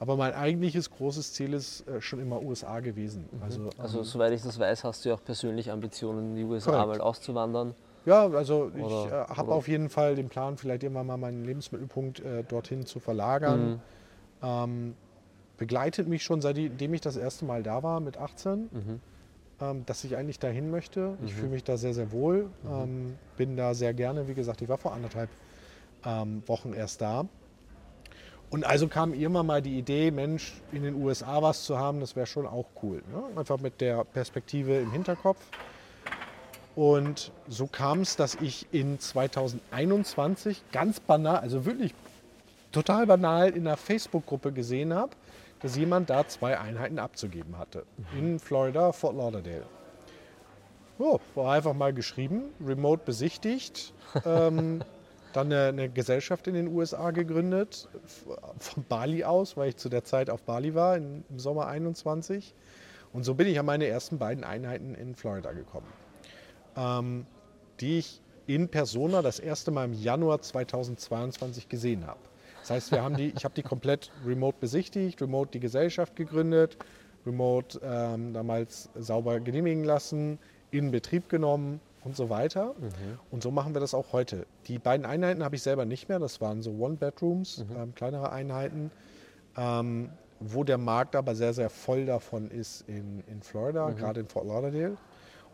Aber 0.00 0.16
mein 0.16 0.34
eigentliches 0.34 0.90
großes 0.90 1.32
Ziel 1.34 1.52
ist 1.54 1.86
äh, 1.88 2.00
schon 2.00 2.20
immer 2.20 2.42
USA 2.42 2.80
gewesen. 2.80 3.28
Also, 3.40 3.70
Also 3.78 3.98
ähm, 3.98 4.04
soweit 4.04 4.32
ich 4.32 4.42
das 4.42 4.58
weiß, 4.58 4.84
hast 4.84 5.04
du 5.04 5.10
ja 5.10 5.14
auch 5.14 5.24
persönlich 5.24 5.70
Ambitionen, 5.70 6.30
in 6.30 6.36
die 6.36 6.44
USA 6.44 6.72
Korrekt. 6.72 6.88
mal 6.88 7.00
auszuwandern. 7.00 7.74
ja, 8.04 8.26
also 8.28 8.70
ich 8.76 8.82
Oder- 8.82 9.28
äh, 9.30 9.34
habe 9.34 9.52
auf 9.52 9.68
jeden 9.68 9.88
Fall 9.88 10.14
den 10.16 10.28
Plan, 10.28 10.56
vielleicht 10.58 10.82
irgendwann 10.82 11.06
mal 11.06 11.16
meinen 11.16 11.44
Lebensmittelpunkt 11.44 12.20
äh, 12.20 12.42
dorthin 12.44 12.86
zu 12.86 12.98
verlagern. 13.00 13.70
Mhm. 13.70 13.80
Ähm, 14.42 14.94
begleitet 15.56 16.08
mich 16.08 16.24
schon 16.24 16.40
seitdem 16.42 16.92
ich 16.92 17.00
das 17.00 17.16
erste 17.16 17.44
Mal 17.44 17.62
da 17.62 17.82
war, 17.84 18.00
mit 18.00 18.16
18, 18.18 18.68
Mhm. 18.72 19.00
Ähm, 19.60 19.84
dass 19.86 20.04
ich 20.04 20.16
eigentlich 20.16 20.38
dahin 20.38 20.70
möchte. 20.70 21.16
Ich 21.24 21.34
fühle 21.34 21.48
mich 21.48 21.64
da 21.64 21.76
sehr, 21.76 21.94
sehr 21.94 22.12
wohl. 22.12 22.50
Ähm, 22.66 23.16
bin 23.36 23.56
da 23.56 23.74
sehr 23.74 23.94
gerne. 23.94 24.28
Wie 24.28 24.34
gesagt, 24.34 24.62
ich 24.62 24.68
war 24.68 24.78
vor 24.78 24.92
anderthalb 24.92 25.30
ähm, 26.04 26.42
Wochen 26.46 26.72
erst 26.72 27.00
da. 27.00 27.26
Und 28.50 28.64
also 28.64 28.86
kam 28.88 29.14
irgendwann 29.14 29.46
mal 29.46 29.62
die 29.62 29.78
Idee, 29.78 30.10
Mensch, 30.10 30.54
in 30.70 30.82
den 30.82 30.94
USA 30.94 31.42
was 31.42 31.64
zu 31.64 31.78
haben, 31.78 32.00
das 32.00 32.14
wäre 32.14 32.26
schon 32.26 32.46
auch 32.46 32.66
cool. 32.82 33.02
Ne? 33.12 33.38
Einfach 33.38 33.58
mit 33.58 33.80
der 33.80 34.04
Perspektive 34.04 34.78
im 34.78 34.92
Hinterkopf. 34.92 35.40
Und 36.76 37.32
so 37.48 37.66
kam 37.66 38.00
es, 38.00 38.16
dass 38.16 38.36
ich 38.36 38.66
in 38.72 38.98
2021 38.98 40.62
ganz 40.72 41.00
banal, 41.00 41.38
also 41.38 41.64
wirklich 41.64 41.94
total 42.72 43.06
banal 43.06 43.50
in 43.50 43.66
einer 43.66 43.76
Facebook-Gruppe 43.76 44.52
gesehen 44.52 44.92
habe, 44.92 45.12
dass 45.64 45.76
jemand 45.76 46.10
da 46.10 46.28
zwei 46.28 46.58
Einheiten 46.58 46.98
abzugeben 46.98 47.56
hatte. 47.56 47.86
In 48.14 48.38
Florida, 48.38 48.92
Fort 48.92 49.16
Lauderdale. 49.16 49.64
Oh, 50.98 51.18
war 51.34 51.54
einfach 51.54 51.72
mal 51.72 51.94
geschrieben, 51.94 52.50
remote 52.62 53.02
besichtigt, 53.02 53.94
ähm, 54.26 54.84
dann 55.32 55.46
eine, 55.46 55.68
eine 55.68 55.88
Gesellschaft 55.88 56.46
in 56.48 56.54
den 56.54 56.68
USA 56.68 57.12
gegründet, 57.12 57.88
von 58.58 58.84
Bali 58.90 59.24
aus, 59.24 59.56
weil 59.56 59.70
ich 59.70 59.76
zu 59.76 59.88
der 59.88 60.04
Zeit 60.04 60.28
auf 60.28 60.42
Bali 60.42 60.74
war, 60.74 60.98
in, 60.98 61.24
im 61.30 61.38
Sommer 61.38 61.66
21. 61.66 62.54
Und 63.14 63.24
so 63.24 63.32
bin 63.32 63.46
ich 63.46 63.58
an 63.58 63.64
meine 63.64 63.86
ersten 63.86 64.18
beiden 64.18 64.44
Einheiten 64.44 64.94
in 64.94 65.14
Florida 65.14 65.52
gekommen, 65.52 65.88
ähm, 66.76 67.26
die 67.80 68.00
ich 68.00 68.20
in 68.46 68.68
Persona 68.68 69.22
das 69.22 69.38
erste 69.38 69.70
Mal 69.70 69.86
im 69.86 69.94
Januar 69.94 70.42
2022 70.42 71.70
gesehen 71.70 72.06
habe. 72.06 72.20
Das 72.64 72.70
heißt, 72.70 72.92
wir 72.92 73.02
haben 73.02 73.14
die, 73.14 73.30
ich 73.36 73.44
habe 73.44 73.54
die 73.54 73.62
komplett 73.62 74.10
remote 74.24 74.56
besichtigt, 74.58 75.20
remote 75.20 75.50
die 75.50 75.60
Gesellschaft 75.60 76.16
gegründet, 76.16 76.78
remote 77.26 77.78
ähm, 77.84 78.32
damals 78.32 78.88
sauber 78.94 79.38
genehmigen 79.38 79.84
lassen, 79.84 80.38
in 80.70 80.90
Betrieb 80.90 81.28
genommen 81.28 81.78
und 82.04 82.16
so 82.16 82.30
weiter. 82.30 82.74
Und 83.30 83.42
so 83.42 83.50
machen 83.50 83.74
wir 83.74 83.80
das 83.80 83.92
auch 83.92 84.14
heute. 84.14 84.46
Die 84.66 84.78
beiden 84.78 85.04
Einheiten 85.04 85.44
habe 85.44 85.56
ich 85.56 85.62
selber 85.62 85.84
nicht 85.84 86.08
mehr. 86.08 86.18
Das 86.18 86.40
waren 86.40 86.62
so 86.62 86.70
One-Bedrooms, 86.70 87.66
ähm, 87.76 87.94
kleinere 87.94 88.32
Einheiten, 88.32 88.90
ähm, 89.58 90.08
wo 90.40 90.64
der 90.64 90.78
Markt 90.78 91.16
aber 91.16 91.34
sehr, 91.34 91.52
sehr 91.52 91.68
voll 91.68 92.06
davon 92.06 92.50
ist 92.50 92.88
in, 92.88 93.22
in 93.26 93.42
Florida, 93.42 93.90
gerade 93.90 94.20
in 94.20 94.26
Fort 94.26 94.46
Lauderdale. 94.46 94.96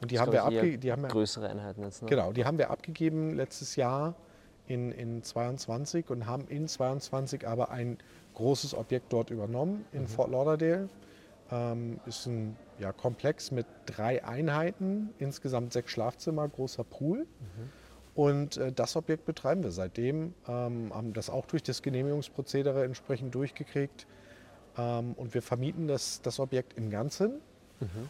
Und 0.00 0.12
die 0.12 0.14
Das 0.14 0.26
haben 0.26 0.33
wir. 0.33 0.79
Die 0.79 0.93
haben 0.93 1.02
wir, 1.02 1.09
größere 1.09 1.49
Einheiten 1.49 1.83
jetzt. 1.83 2.02
Ne? 2.02 2.09
Genau, 2.09 2.33
die 2.33 2.45
haben 2.45 2.57
wir 2.57 2.71
abgegeben 2.71 3.35
letztes 3.35 3.75
Jahr 3.75 4.14
in, 4.67 4.93
in 4.93 5.23
22 5.23 6.11
und 6.11 6.26
haben 6.26 6.47
in 6.49 6.69
22 6.69 7.47
aber 7.47 7.71
ein 7.71 7.99
großes 8.35 8.75
Objekt 8.75 9.12
dort 9.12 9.31
übernommen 9.31 9.85
in 9.93 10.07
Fort 10.07 10.31
Lauderdale. 10.31 10.88
Ähm, 11.50 11.99
ist 12.07 12.26
ein 12.26 12.57
ja, 12.79 12.93
Komplex 12.93 13.50
mit 13.50 13.67
drei 13.87 14.25
Einheiten, 14.25 15.11
insgesamt 15.19 15.73
sechs 15.73 15.90
Schlafzimmer, 15.90 16.49
großer 16.49 16.85
Pool. 16.85 17.26
Und 18.14 18.57
äh, 18.57 18.73
das 18.73 18.97
Objekt 18.97 19.25
betreiben 19.25 19.62
wir 19.62 19.71
seitdem, 19.71 20.35
ähm, 20.47 20.93
haben 20.95 21.12
das 21.12 21.31
auch 21.31 21.47
durch 21.47 21.62
das 21.62 21.83
Genehmigungsprozedere 21.83 22.85
entsprechend 22.85 23.35
durchgekriegt. 23.35 24.07
Ähm, 24.79 25.14
und 25.14 25.35
wir 25.35 25.43
vermieten 25.43 25.88
das, 25.88 26.23
das 26.23 26.38
Objekt 26.38 26.76
im 26.76 26.90
Ganzen. 26.90 27.40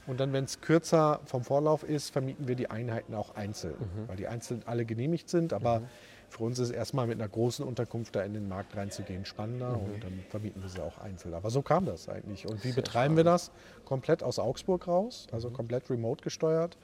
Und 0.08 0.18
dann, 0.18 0.32
wenn 0.32 0.44
es 0.44 0.60
kürzer 0.60 1.20
vom 1.24 1.44
Vorlauf 1.44 1.84
ist, 1.84 2.10
vermieten 2.10 2.48
wir 2.48 2.56
die 2.56 2.68
Einheiten 2.68 3.14
auch 3.14 3.36
einzeln, 3.36 3.76
weil 4.08 4.16
die 4.16 4.26
einzeln 4.26 4.62
alle 4.66 4.84
genehmigt 4.84 5.28
sind. 5.28 5.52
Aber 5.52 5.82
für 6.30 6.44
uns 6.44 6.58
ist 6.58 6.70
erstmal 6.70 7.06
mit 7.06 7.20
einer 7.20 7.28
großen 7.28 7.64
Unterkunft 7.64 8.16
da 8.16 8.22
in 8.22 8.32
den 8.32 8.48
Markt 8.48 8.76
reinzugehen 8.76 9.24
spannender 9.24 9.72
und 9.72 10.02
dann 10.02 10.20
vermieten 10.28 10.62
wir 10.62 10.68
sie 10.68 10.80
auch 10.80 10.98
einzeln. 10.98 11.34
Aber 11.34 11.50
so 11.50 11.60
kam 11.60 11.84
das 11.84 12.08
eigentlich. 12.08 12.46
Und 12.46 12.64
wie 12.64 12.72
betreiben 12.72 13.16
wir 13.16 13.24
das? 13.24 13.50
Komplett 13.84 14.22
aus 14.22 14.38
Augsburg 14.38 14.86
raus, 14.86 15.26
also 15.32 15.50
komplett 15.50 15.90
remote 15.90 16.22
gesteuert. 16.22 16.78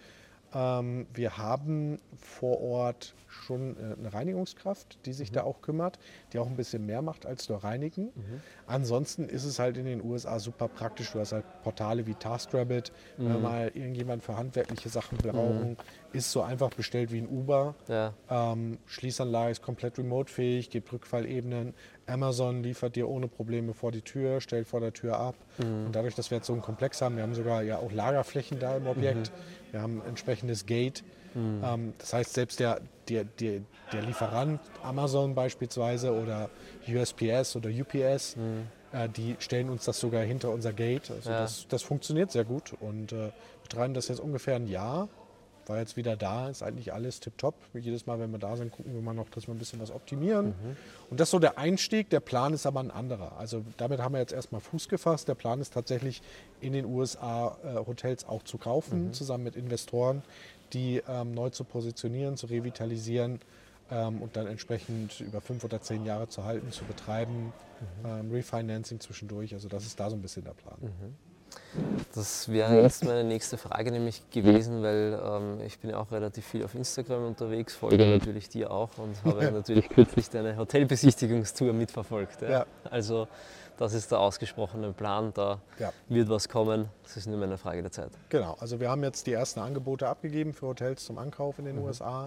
Ähm, 0.55 1.07
wir 1.13 1.39
haben 1.39 1.99
vor 2.17 2.61
Ort 2.61 3.15
schon 3.29 3.77
äh, 3.77 3.97
eine 3.99 4.13
Reinigungskraft, 4.13 4.99
die 5.05 5.13
sich 5.13 5.33
da 5.33 5.43
auch 5.43 5.61
kümmert, 5.61 5.99
die 6.33 6.39
auch 6.39 6.47
ein 6.47 6.57
bisschen 6.57 6.87
mehr 6.87 7.03
macht 7.03 7.27
als 7.27 7.49
nur 7.49 7.65
reinigen. 7.65 8.11
Ansonsten 8.67 9.29
ist 9.29 9.45
es 9.45 9.59
halt 9.59 9.77
in 9.77 9.85
den 9.85 10.03
USA 10.03 10.39
super 10.39 10.69
praktisch. 10.69 11.13
Du 11.13 11.19
hast 11.19 11.33
halt 11.33 11.45
Portale 11.63 12.07
wie 12.07 12.15
TaskRabbit, 12.15 12.93
wenn 13.17 13.43
mal 13.43 13.71
irgendjemand 13.75 14.23
für 14.23 14.37
handwerkliche 14.37 14.89
Sachen 14.89 15.19
brauchen, 15.19 15.77
ist 16.17 16.33
so 16.33 16.43
einfach 16.43 16.71
bestellt 16.71 17.13
wie 17.13 17.19
ein 17.19 17.29
Uber. 17.29 17.75
Ja. 17.89 18.13
Ähm, 18.31 18.79
Schließanlage 18.87 19.53
ist 19.53 19.63
komplett 19.63 19.99
remote-fähig, 19.99 20.71
gibt 20.71 20.93
Rückfallebenen. 20.93 21.75
Amazon 22.07 22.63
liefert 22.63 22.97
dir 22.97 23.09
ohne 23.09 23.29
Probleme 23.29 23.75
vor 23.75 23.93
die 23.93 24.03
Tür, 24.03 24.41
stellt 24.41 24.67
vor 24.67 24.81
der 24.81 24.93
Tür 24.93 25.19
ab. 25.19 25.35
Und 25.59 25.93
dadurch, 25.93 26.15
dass 26.15 26.31
wir 26.31 26.39
jetzt 26.39 26.47
so 26.47 26.53
einen 26.53 26.63
Komplex 26.63 27.01
haben, 27.03 27.17
wir 27.17 27.23
haben 27.23 27.35
sogar 27.35 27.63
ja 27.63 27.79
auch 27.79 27.93
Lagerflächen 27.93 28.59
da 28.59 28.77
im 28.77 28.87
Objekt, 28.87 29.31
wir 29.73 29.83
haben 29.83 30.01
ein 30.03 30.09
entsprechendes 30.09 30.67
Gate. 30.67 31.03
Ähm, 31.35 31.93
das 31.99 32.13
heißt, 32.15 32.33
selbst 32.33 32.61
der, 32.61 32.81
der, 33.09 33.25
der, 33.25 33.61
der 33.93 34.03
Lieferant, 34.03 34.61
Amazon 34.83 35.35
beispielsweise 35.35 36.13
oder 36.13 36.49
USPS 36.89 37.57
oder 37.57 37.69
UPS, 37.69 38.37
äh, 38.93 39.09
die 39.09 39.37
stellen 39.41 39.69
uns 39.69 39.85
das 39.85 40.01
sogar 40.01 40.23
hinter 40.23 40.51
unser 40.51 40.73
Gate. 40.73 41.11
Also 41.11 41.29
Ja. 41.31 41.41
das, 41.41 41.67
das 41.69 41.83
funktioniert 41.83 42.31
sehr 42.31 42.45
gut 42.45 42.73
und 42.81 43.13
äh, 43.13 43.31
betreiben 43.63 43.93
das 43.95 44.09
jetzt 44.09 44.21
ungefähr 44.21 44.57
ein 44.57 44.67
Jahr 44.67 45.09
war 45.69 45.79
jetzt 45.79 45.97
wieder 45.97 46.17
da, 46.17 46.49
ist 46.49 46.63
eigentlich 46.63 46.93
alles 46.93 47.21
tipptopp. 47.21 47.55
Jedes 47.75 48.07
Mal, 48.07 48.19
wenn 48.19 48.31
wir 48.31 48.39
da 48.39 48.57
sind, 48.57 48.73
gucken 48.73 48.95
wir 48.95 49.01
mal 49.03 49.15
noch, 49.15 49.29
dass 49.31 49.47
wir 49.47 49.55
ein 49.55 49.59
bisschen 49.59 49.81
was 49.81 49.91
optimieren. 49.91 50.55
Und 51.11 51.21
das 51.21 51.29
ist 51.29 51.33
so 51.33 51.39
der 51.39 51.59
Einstieg. 51.59 52.11
Der 52.11 52.21
Plan 52.21 52.53
ist 52.53 52.67
aber 52.67 52.81
ein 52.81 52.91
anderer. 52.91 53.37
Also 53.39 53.65
damit 53.77 54.01
haben 54.01 54.15
wir 54.15 54.21
jetzt 54.21 54.33
erstmal 54.33 54.61
Fuß 54.61 54.89
gefasst. 54.89 55.29
Der 55.29 55.35
Plan 55.35 55.61
ist 55.61 55.73
tatsächlich 55.75 56.23
in 56.61 56.73
den 56.73 56.85
USA 56.85 57.57
äh, 57.65 57.77
Hotels 57.87 58.27
auch 58.29 58.43
zu 58.43 58.59
kaufen, 58.59 59.13
zusammen 59.13 59.45
mit 59.45 59.57
Investoren, 59.57 60.23
die 60.73 61.03
ähm, 61.09 61.33
neu 61.33 61.51
zu 61.51 61.65
positionieren, 61.65 62.37
zu 62.37 62.47
revitalisieren 62.47 63.41
ähm, 63.91 64.23
und 64.23 64.37
dann 64.37 64.47
entsprechend 64.47 65.21
über 65.21 65.41
fünf 65.41 65.65
oder 65.65 65.81
zehn 65.81 66.05
Jahre 66.05 66.29
zu 66.29 66.45
halten, 66.45 66.73
zu 66.73 66.85
betreiben. 66.85 67.53
Ähm, 68.05 68.31
Refinancing 68.33 69.01
zwischendurch. 69.01 69.53
Also 69.53 69.69
das 69.69 69.85
ist 69.85 70.01
da 70.01 70.09
so 70.11 70.17
ein 70.17 70.23
bisschen 70.23 70.45
der 70.45 70.55
Plan. 70.55 70.79
Das 72.15 72.51
wäre 72.51 72.81
jetzt 72.83 73.05
meine 73.05 73.25
nächste 73.25 73.59
Frage 73.59 73.91
nämlich 73.91 74.23
gewesen, 74.31 74.83
weil 74.83 75.21
ähm, 75.23 75.61
ich 75.67 75.79
bin 75.79 75.91
ja 75.91 75.99
auch 75.99 76.11
relativ 76.11 76.47
viel 76.47 76.65
auf 76.65 76.75
Instagram 76.75 77.27
unterwegs, 77.27 77.75
folge 77.75 78.07
natürlich 78.07 78.49
dir 78.49 78.71
auch 78.71 78.91
und 78.99 79.15
habe 79.25 79.51
natürlich 79.53 79.89
kürzlich 79.89 80.31
deine 80.31 80.57
Hotelbesichtigungstour 80.57 81.73
mitverfolgt. 81.73 82.43
Ja. 82.43 82.51
Ja. 82.51 82.67
Also 82.91 83.29
das 83.77 83.93
ist 83.93 84.11
der 84.11 84.21
ausgesprochene 84.21 84.93
Plan, 84.93 85.33
da 85.35 85.61
Ja. 85.79 85.93
wird 86.09 86.31
was 86.31 86.49
kommen. 86.49 86.89
Das 87.03 87.17
ist 87.19 87.27
nur 87.27 87.43
eine 87.43 87.59
Frage 87.59 87.83
der 87.83 87.93
Zeit. 87.93 88.11
Genau, 88.31 88.57
also 88.59 88.81
wir 88.81 88.89
haben 88.89 89.03
jetzt 89.05 89.27
die 89.27 89.33
ersten 89.35 89.61
Angebote 89.61 90.09
abgegeben 90.09 90.55
für 90.55 90.69
Hotels 90.69 91.05
zum 91.05 91.19
Ankauf 91.19 91.59
in 91.59 91.67
den 91.67 91.79
USA. 91.79 92.27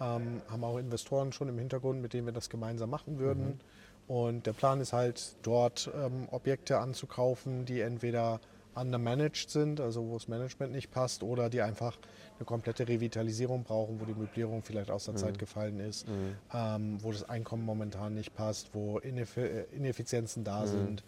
Ähm, 0.00 0.42
haben 0.50 0.64
auch 0.64 0.76
Investoren 0.78 1.32
schon 1.32 1.48
im 1.48 1.58
Hintergrund, 1.58 2.02
mit 2.02 2.12
denen 2.12 2.26
wir 2.26 2.32
das 2.34 2.50
gemeinsam 2.50 2.90
machen 2.90 3.18
würden. 3.18 3.60
Und 4.08 4.46
der 4.46 4.52
Plan 4.52 4.80
ist 4.80 4.92
halt, 4.92 5.36
dort 5.42 5.88
ähm, 5.96 6.28
Objekte 6.30 6.78
anzukaufen, 6.78 7.64
die 7.64 7.80
entweder 7.80 8.40
undermanaged 8.74 9.50
sind, 9.50 9.80
also 9.80 10.08
wo 10.08 10.14
das 10.14 10.28
Management 10.28 10.72
nicht 10.72 10.90
passt, 10.90 11.22
oder 11.22 11.50
die 11.50 11.62
einfach 11.62 11.96
eine 12.38 12.46
komplette 12.46 12.88
Revitalisierung 12.88 13.64
brauchen, 13.64 14.00
wo 14.00 14.04
die 14.04 14.14
Möblierung 14.14 14.62
vielleicht 14.62 14.90
aus 14.90 15.04
der 15.04 15.16
Zeit 15.16 15.38
gefallen 15.38 15.80
ist, 15.80 16.06
ähm, 16.54 16.98
wo 17.02 17.12
das 17.12 17.28
Einkommen 17.28 17.64
momentan 17.64 18.14
nicht 18.14 18.34
passt, 18.34 18.70
wo 18.72 18.98
Ineffi 18.98 19.40
äh, 19.40 19.64
Ineffizienzen 19.72 20.44
da 20.44 20.66
sind 20.66 21.02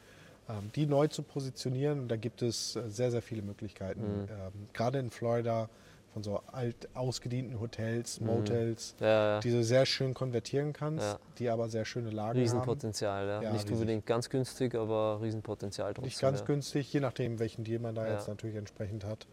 ähm, 0.48 0.70
die 0.74 0.86
neu 0.86 1.08
zu 1.08 1.22
positionieren. 1.22 2.08
Da 2.08 2.16
gibt 2.16 2.42
es 2.42 2.76
äh, 2.76 2.88
sehr, 2.88 3.10
sehr 3.10 3.22
viele 3.22 3.42
Möglichkeiten. 3.42 4.28
Ähm, 4.30 4.68
gerade 4.72 4.98
in 4.98 5.10
Florida 5.10 5.68
von 6.14 6.22
so 6.22 6.40
alt 6.52 6.88
ausgedienten 6.94 7.60
Hotels, 7.60 8.20
Motels, 8.20 8.94
Ja, 9.00 9.06
ja. 9.34 9.40
die 9.40 9.50
du 9.50 9.62
sehr 9.64 9.84
schön 9.84 10.14
konvertieren 10.14 10.72
kannst, 10.72 11.04
Ja. 11.04 11.18
die 11.38 11.50
aber 11.50 11.68
sehr 11.68 11.84
schöne 11.84 12.10
Lagen 12.10 12.28
haben. 12.30 12.38
Riesenpotenzial, 12.38 13.26
ja. 13.26 13.40
Nicht 13.52 13.64
riesig. 13.64 13.72
unbedingt 13.72 14.06
ganz 14.06 14.30
günstig, 14.30 14.74
aber 14.76 15.20
Riesenpotenzial 15.20 15.88
trotzdem. 15.92 16.04
Nicht 16.04 16.20
ganz 16.20 16.44
günstig, 16.44 16.92
je 16.92 17.00
nachdem, 17.00 17.40
welchen 17.40 17.64
Deal 17.64 17.80
man 17.80 17.94
da 17.96 18.06
jetzt 18.08 18.28
natürlich 18.28 18.56
entsprechend 18.56 19.04
hat. 19.04 19.26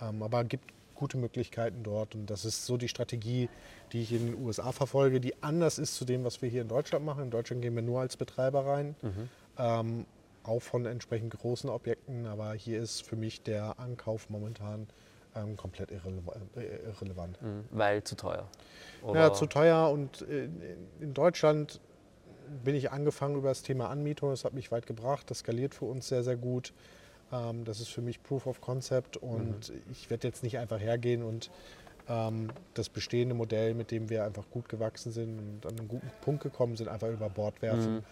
Ähm, 0.00 0.22
aber 0.22 0.44
gibt 0.44 0.72
gute 0.94 1.16
Möglichkeiten 1.16 1.82
dort. 1.82 2.14
Und 2.14 2.26
das 2.28 2.44
ist 2.44 2.66
so 2.66 2.76
die 2.76 2.88
Strategie, 2.88 3.48
die 3.92 4.02
ich 4.02 4.12
in 4.12 4.26
den 4.26 4.44
USA 4.44 4.72
verfolge, 4.72 5.20
die 5.20 5.42
anders 5.42 5.78
ist 5.78 5.94
zu 5.94 6.04
dem, 6.04 6.22
was 6.24 6.42
wir 6.42 6.48
hier 6.50 6.62
in 6.62 6.68
Deutschland 6.68 7.04
machen. 7.04 7.24
In 7.24 7.30
Deutschland 7.30 7.62
gehen 7.62 7.74
wir 7.74 7.82
nur 7.82 8.00
als 8.00 8.16
Betreiber 8.18 8.66
rein. 8.66 8.94
Mhm. 9.02 9.28
Ähm, 9.58 10.06
auch 10.42 10.60
von 10.60 10.84
entsprechend 10.86 11.36
großen 11.38 11.68
Objekten, 11.70 12.26
aber 12.26 12.52
hier 12.54 12.80
ist 12.80 13.02
für 13.02 13.16
mich 13.16 13.42
der 13.42 13.80
Ankauf 13.80 14.30
momentan 14.30 14.86
ähm, 15.36 15.56
komplett 15.56 15.90
irreleva 15.90 16.32
äh, 16.56 16.86
irrelevant. 16.86 17.40
Mhm. 17.40 17.64
Weil 17.70 18.02
zu 18.04 18.16
teuer. 18.16 18.48
Oder 19.02 19.20
Ja, 19.20 19.32
zu 19.32 19.46
teuer 19.46 19.90
und 19.90 20.22
äh, 20.22 20.48
in 21.00 21.14
Deutschland 21.14 21.80
bin 22.64 22.74
ich 22.74 22.92
angefangen 22.92 23.36
über 23.36 23.48
das 23.48 23.62
Thema 23.62 23.88
Anmietung. 23.88 24.30
Das 24.30 24.44
hat 24.44 24.54
mich 24.54 24.70
weit 24.70 24.86
gebracht. 24.86 25.30
Das 25.30 25.40
skaliert 25.40 25.74
für 25.74 25.84
uns 25.84 26.08
sehr, 26.08 26.22
sehr 26.22 26.36
gut. 26.36 26.72
Ähm, 27.32 27.64
das 27.64 27.80
ist 27.80 27.88
für 27.88 28.02
mich 28.02 28.22
Proof 28.22 28.46
of 28.46 28.60
Concept 28.60 29.16
und 29.16 29.72
ich 29.90 30.10
werde 30.10 30.28
jetzt 30.28 30.42
nicht 30.42 30.58
einfach 30.58 30.80
hergehen 30.80 31.22
und 31.22 31.50
ähm, 32.08 32.48
das 32.74 32.88
bestehende 32.88 33.34
Modell, 33.34 33.74
mit 33.74 33.90
dem 33.90 34.08
wir 34.08 34.24
einfach 34.24 34.48
gut 34.50 34.68
gewachsen 34.68 35.10
sind 35.10 35.38
und 35.38 35.66
an 35.66 35.78
einen 35.78 35.88
guten 35.88 36.10
Punkt 36.22 36.42
gekommen 36.42 36.76
sind, 36.76 36.88
einfach 36.88 37.08
über 37.08 37.28
Bord 37.28 37.60
werfen. 37.62 38.04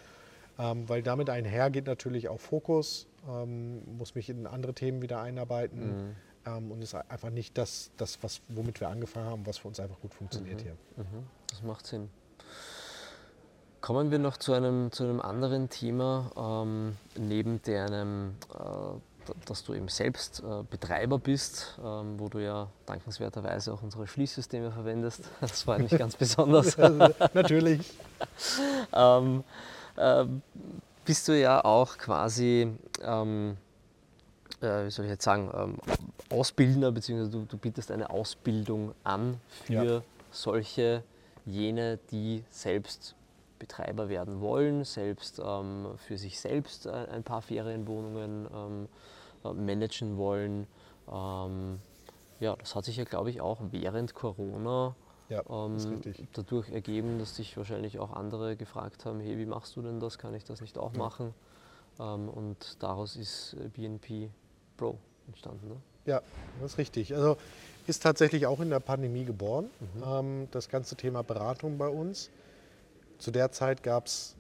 Ähm, 0.57 0.88
weil 0.88 1.02
damit 1.02 1.31
einhergeht 1.31 1.87
natürlich 1.87 2.28
auch 2.28 2.40
Fokus, 2.40 3.09
ähm, 3.28 3.83
muss 3.99 4.14
mich 4.14 4.28
in 4.31 4.47
andere 4.47 4.73
Themen 4.73 5.02
wieder 5.02 5.21
einarbeiten 5.21 6.16
ähm, 6.47 6.71
und 6.71 6.83
ist 6.83 6.95
einfach 6.95 7.31
nicht 7.31 7.57
das, 7.59 7.91
das 7.97 8.23
was, 8.23 8.41
womit 8.49 8.81
wir 8.81 8.89
angefangen 8.89 9.27
haben, 9.27 9.47
was 9.47 9.59
für 9.59 9.69
uns 9.69 9.81
einfach 9.81 10.01
gut 10.01 10.15
funktioniert 10.15 10.61
hier. 10.61 10.77
Mhm, 10.97 11.27
das 11.49 11.63
macht 11.63 11.87
Sinn. 11.87 12.11
Kommen 13.81 14.11
wir 14.11 14.19
noch 14.19 14.39
zu 14.39 14.55
einem, 14.55 14.91
zu 14.93 15.05
einem 15.05 15.21
anderen 15.21 15.69
Thema, 15.69 16.31
ähm, 16.37 16.97
neben 17.19 17.61
deinem, 17.63 18.35
äh, 18.55 19.33
dass 19.45 19.63
du 19.63 19.75
eben 19.75 19.89
selbst 19.89 20.41
äh, 20.41 20.63
Betreiber 20.71 21.19
bist, 21.19 21.79
ähm, 21.85 22.19
wo 22.19 22.31
du 22.31 22.39
ja 22.39 22.69
dankenswerterweise 22.87 23.75
auch 23.75 23.83
unsere 23.83 24.07
Schließsysteme 24.07 24.71
verwendest. 24.71 25.25
Das 25.43 25.63
freut 25.63 25.81
mich 25.81 25.99
ganz 25.99 26.17
besonders. 26.17 26.79
Natürlich. 27.35 27.93
ähm, 28.95 29.45
ähm, 29.99 30.43
bist 31.05 31.29
du 31.29 31.39
ja 31.39 31.63
auch 31.63 31.99
quasi, 31.99 32.73
ähm, 33.03 33.59
äh, 34.63 34.87
wie 34.87 34.91
soll 34.91 35.05
ich 35.05 35.11
jetzt 35.11 35.25
sagen, 35.25 35.51
ähm, 35.55 35.79
Ausbildner, 36.35 36.93
beziehungsweise 36.93 37.31
du, 37.31 37.45
du 37.45 37.57
bietest 37.57 37.91
eine 37.91 38.11
Ausbildung 38.11 38.95
an 39.05 39.41
für 39.49 39.73
Ja. 39.73 40.03
solche, 40.31 41.03
jene, 41.47 41.99
die 42.11 42.45
selbst 42.50 43.14
Betreiber 43.59 44.09
werden 44.09 44.41
wollen, 44.41 44.85
selbst 44.85 45.41
ähm, 45.43 45.87
für 45.97 46.19
sich 46.19 46.38
selbst 46.41 46.87
ein, 46.87 47.09
ein 47.09 47.23
paar 47.23 47.41
Ferienwohnungen 47.41 48.47
ähm, 48.53 48.88
äh, 49.45 49.53
managen 49.53 50.17
wollen. 50.17 50.67
Ähm, 51.11 51.79
ja, 52.41 52.57
das 52.57 52.75
hat 52.75 52.85
sich 52.85 52.97
ja, 52.97 53.05
glaube 53.05 53.31
ich, 53.31 53.41
auch 53.41 53.61
während 53.71 54.14
Corona 54.14 54.97
Ja, 55.29 55.43
ähm, 55.49 56.03
dadurch 56.33 56.69
ergeben, 56.71 57.19
dass 57.19 57.35
dich 57.35 57.57
wahrscheinlich 57.57 57.99
auch 58.00 58.12
andere 58.12 58.57
gefragt 58.57 59.07
haben, 59.07 59.21
hey, 59.21 59.38
wie 59.38 59.47
machst 59.47 59.76
du 59.76 59.83
denn 59.83 60.00
das? 60.00 60.19
Kann 60.19 60.35
ich 60.35 60.45
das 60.45 60.61
nicht 60.61 60.76
auch 60.76 60.93
machen? 60.93 61.33
Ähm, 62.00 62.29
und 62.29 62.83
daraus 62.83 63.17
ist 63.17 63.55
äh, 63.55 63.69
BNP 63.69 64.31
Pro 64.76 64.99
entstanden. 65.26 65.69
Ne? 65.69 65.76
Ja, 66.07 66.23
das 66.61 66.73
ist 66.73 66.78
richtig. 66.78 67.14
Also 67.14 67.37
ist 67.87 68.02
tatsächlich 68.02 68.47
auch 68.47 68.61
in 68.61 68.71
der 68.71 68.81
Pandemie 68.81 69.25
geboren, 69.25 69.71
ähm, 70.04 70.49
das 70.50 70.69
ganze 70.69 70.97
Thema 70.97 71.23
Beratung 71.23 71.78
bei 71.78 71.88
uns. 71.88 72.31
Zu 73.19 73.31
der 73.31 73.52
Zeit 73.52 73.83
gab 73.83 74.07
es 74.07 74.37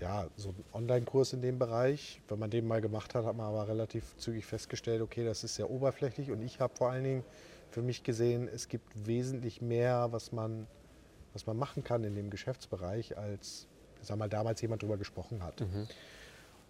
ja, 0.00 0.26
so 0.36 0.50
einen 0.50 0.64
Online-Kurs 0.72 1.32
in 1.32 1.40
dem 1.40 1.58
Bereich. 1.58 2.20
Wenn 2.28 2.38
man 2.38 2.50
den 2.50 2.66
mal 2.66 2.80
gemacht 2.80 3.14
hat, 3.14 3.24
hat 3.24 3.36
man 3.36 3.46
aber 3.46 3.68
relativ 3.68 4.16
zügig 4.18 4.44
festgestellt, 4.44 5.00
okay, 5.00 5.24
das 5.24 5.42
ist 5.42 5.54
sehr 5.54 5.70
oberflächlich. 5.70 6.30
Und 6.30 6.42
ich 6.42 6.60
habe 6.60 6.74
vor 6.76 6.90
allen 6.90 7.04
Dingen 7.04 7.24
für 7.70 7.82
mich 7.82 8.02
gesehen, 8.02 8.48
es 8.48 8.68
gibt 8.68 9.06
wesentlich 9.06 9.62
mehr, 9.62 10.08
was 10.10 10.32
man, 10.32 10.66
was 11.32 11.46
man 11.46 11.56
machen 11.56 11.82
kann 11.82 12.04
in 12.04 12.14
dem 12.14 12.30
Geschäftsbereich, 12.30 13.16
als 13.16 13.66
sag 14.02 14.18
mal, 14.18 14.28
damals 14.28 14.60
jemand 14.60 14.82
drüber 14.82 14.96
gesprochen 14.96 15.42
hat. 15.42 15.60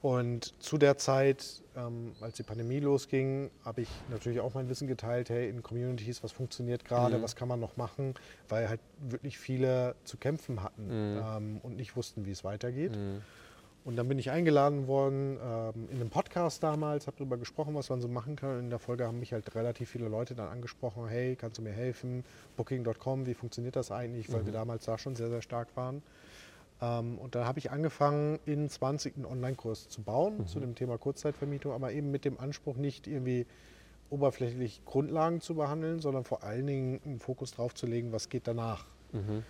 Und 0.07 0.55
zu 0.63 0.79
der 0.79 0.99
Zeit, 0.99 1.63
ähm, 1.77 2.13
als 2.21 2.37
die 2.37 2.45
Pandemie 2.45 2.79
losging, 2.79 3.51
habe 3.65 3.81
ich 3.81 3.89
natürlich 4.09 4.39
auch 4.39 4.55
mein 4.55 4.69
Wissen 4.69 4.87
geteilt, 4.87 5.31
hey, 5.31 5.49
in 5.49 5.65
Communities, 5.65 6.23
was 6.23 6.31
funktioniert 6.31 6.85
gerade, 6.85 7.19
Mhm. 7.19 7.23
was 7.23 7.35
kann 7.35 7.49
man 7.49 7.59
noch 7.59 7.77
machen, 7.77 8.15
weil 8.49 8.69
halt 8.69 8.79
wirklich 9.01 9.37
viele 9.37 9.97
zu 10.05 10.17
kämpfen 10.17 10.63
hatten 10.63 10.87
Mhm. 11.15 11.23
ähm, 11.27 11.61
und 11.65 11.77
nicht 11.77 11.97
wussten, 11.97 12.25
wie 12.25 12.31
es 12.31 12.45
weitergeht. 12.45 12.93
Mhm. 12.95 13.23
Und 13.85 13.97
dann 13.97 14.07
bin 14.09 14.19
ich 14.21 14.31
eingeladen 14.31 14.87
worden 14.87 15.39
ähm, 15.43 15.89
in 15.91 15.97
einem 16.01 16.11
Podcast 16.11 16.63
damals, 16.63 17.09
habe 17.09 17.17
darüber 17.19 17.37
gesprochen, 17.37 17.75
was 17.75 17.89
man 17.91 18.01
so 18.01 18.07
machen 18.07 18.37
kann. 18.37 18.51
Und 18.55 18.59
in 18.61 18.71
der 18.71 18.79
Folge 18.79 19.07
haben 19.07 19.19
mich 19.19 19.33
halt 19.33 19.55
relativ 19.57 19.91
viele 19.91 20.07
Leute 20.09 20.37
dann 20.37 20.49
angesprochen, 20.49 21.09
hey, 21.09 21.35
kannst 21.35 21.59
du 21.59 21.63
mir 21.63 21.73
helfen? 21.73 22.25
Booking.com, 22.57 23.27
wie 23.27 23.35
funktioniert 23.35 23.75
das 23.75 23.91
eigentlich? 23.91 24.33
Weil 24.33 24.45
wir 24.47 24.53
damals 24.53 24.85
da 24.85 24.99
schon 24.99 25.17
sehr, 25.17 25.29
sehr 25.31 25.43
stark 25.43 25.69
waren. 25.77 26.03
Ähm, 26.81 27.19
und 27.19 27.35
dann 27.35 27.47
habe 27.47 27.59
ich 27.59 27.71
angefangen, 27.71 28.39
in 28.45 28.69
20 28.69 29.17
einen 29.17 29.27
Online-Kurs 29.27 29.89
zu 29.89 30.03
bauen 30.03 30.47
zu 30.47 30.61
dem 30.61 30.75
Thema 30.75 30.99
Kurzzeitvermietung, 30.99 31.73
aber 31.73 31.93
eben 31.93 32.11
mit 32.11 32.25
dem 32.25 32.39
Anspruch, 32.39 32.77
nicht 32.77 33.07
irgendwie 33.07 33.47
oberflächlich 34.11 34.85
Grundlagen 34.85 35.41
zu 35.41 35.55
behandeln, 35.55 36.01
sondern 36.01 36.25
vor 36.25 36.45
allen 36.45 36.67
Dingen 36.67 37.01
einen 37.05 37.19
Fokus 37.19 37.53
drauf 37.53 37.75
zu 37.75 37.87
legen, 37.87 38.13
was 38.13 38.29
geht 38.29 38.47
danach. 38.47 38.87
Mhm. 39.13 39.43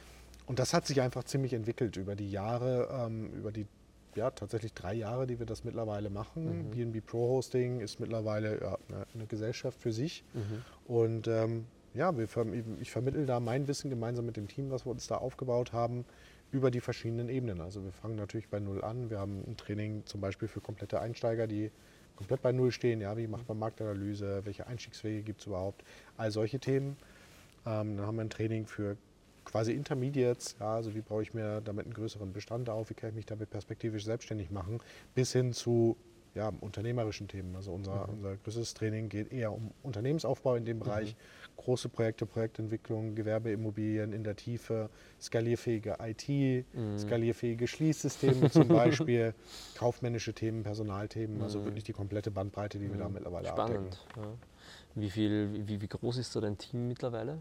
Und 0.47 0.59
das 0.59 0.73
hat 0.73 0.87
sich 0.87 1.00
einfach 1.00 1.25
ziemlich 1.25 1.52
entwickelt 1.52 1.97
über 1.97 2.14
die 2.14 2.30
Jahre, 2.30 2.88
ähm, 3.06 3.33
über 3.33 3.52
die 3.52 3.66
ja, 4.14 4.30
tatsächlich 4.30 4.73
drei 4.73 4.95
Jahre, 4.95 5.26
die 5.26 5.38
wir 5.38 5.45
das 5.45 5.64
mittlerweile 5.64 6.09
machen. 6.09 6.71
BNB 6.71 7.04
Pro 7.04 7.28
Hosting 7.28 7.80
ist 7.80 8.00
mittlerweile 8.00 8.61
ja, 8.61 8.78
eine, 8.88 9.06
eine 9.14 9.26
Gesellschaft 9.26 9.78
für 9.78 9.92
sich. 9.92 10.25
Und 10.87 11.28
ähm, 11.28 11.66
ja, 11.92 12.16
wir, 12.16 12.26
ich 12.80 12.90
vermittle 12.90 13.26
da 13.26 13.40
mein 13.40 13.68
Wissen 13.68 13.90
gemeinsam 13.90 14.25
mit 14.25 14.37
dem 14.37 14.49
Team, 14.49 14.71
was 14.71 14.87
wir 14.87 14.90
uns 14.90 15.06
da 15.06 15.16
aufgebaut 15.16 15.73
haben, 15.73 16.06
über 16.52 16.70
die 16.70 16.80
verschiedenen 16.80 17.28
Ebenen. 17.28 17.60
Also 17.60 17.84
wir 17.84 17.92
fangen 17.92 18.16
natürlich 18.16 18.48
bei 18.48 18.60
Null 18.60 18.82
an. 18.82 19.10
Wir 19.10 19.18
haben 19.18 19.42
ein 19.46 19.56
Training 19.56 20.04
zum 20.06 20.20
Beispiel 20.20 20.48
für 20.48 20.60
komplette 20.60 21.00
Einsteiger, 21.00 21.46
die 21.46 21.70
komplett 22.14 22.42
bei 22.42 22.52
Null 22.52 22.72
stehen. 22.72 23.00
Ja, 23.00 23.16
wie 23.16 23.26
macht 23.26 23.48
man 23.48 23.58
Marktanalyse? 23.58 24.42
Welche 24.44 24.66
Einstiegswege 24.66 25.22
gibt 25.22 25.40
es 25.40 25.46
überhaupt? 25.46 25.84
All 26.16 26.30
solche 26.30 26.58
Themen. 26.58 26.96
Ähm, 27.66 27.96
dann 27.96 28.06
haben 28.06 28.16
wir 28.16 28.24
ein 28.24 28.30
Training 28.30 28.66
für 28.66 28.96
quasi 29.44 29.72
Intermediates, 29.72 30.56
ja, 30.58 30.74
also 30.74 30.94
wie 30.94 31.00
baue 31.00 31.22
ich 31.22 31.32
mir 31.32 31.60
damit 31.60 31.86
einen 31.86 31.94
größeren 31.94 32.32
Bestand 32.32 32.68
auf, 32.68 32.90
wie 32.90 32.94
kann 32.94 33.10
ich 33.10 33.16
mich 33.16 33.26
damit 33.26 33.48
perspektivisch 33.48 34.04
selbstständig 34.04 34.50
machen, 34.50 34.80
bis 35.14 35.32
hin 35.32 35.52
zu 35.52 35.96
ja, 36.37 36.52
unternehmerischen 36.61 37.28
Themen. 37.28 37.57
Also 37.57 37.73
unser, 37.73 38.09
unser 38.09 38.37
größtes 38.37 38.75
Training 38.75 39.09
geht 39.09 39.33
eher 39.33 39.52
um 39.52 39.73
Unternehmensaufbau 39.83 40.55
in 40.55 40.64
dem 40.64 40.78
Bereich, 40.78 41.16
große 41.57 41.88
Projekte, 41.88 42.26
Projektentwicklung, 42.26 43.14
Gewerbeimmobilien 43.14 44.12
in 44.12 44.23
der 44.23 44.37
Tiefe, 44.37 44.90
skalierfähige 45.21 45.97
IT, 46.00 46.66
skalierfähige 46.99 47.66
Schließsysteme 47.66 48.50
zum 48.50 48.69
Beispiel, 48.69 49.35
kaufmännische 49.76 50.35
Themen, 50.35 50.62
Personalthemen, 50.62 51.43
also 51.43 51.64
wirklich 51.64 51.85
die 51.85 51.95
komplette 51.95 52.31
Bandbreite, 52.31 52.78
die 52.78 52.90
wir 52.90 52.99
da 52.99 53.09
mittlerweile 53.09 53.50
abdecken. 53.50 53.93
Spannend. 53.93 54.07
Ja. 54.16 54.33
Wie, 54.95 55.11
viel, 55.11 55.66
wie, 55.66 55.81
wie 55.81 55.88
groß 55.88 56.19
ist 56.19 56.33
so 56.33 56.40
dein 56.40 56.59
Team 56.59 56.88
mittlerweile? 56.88 57.38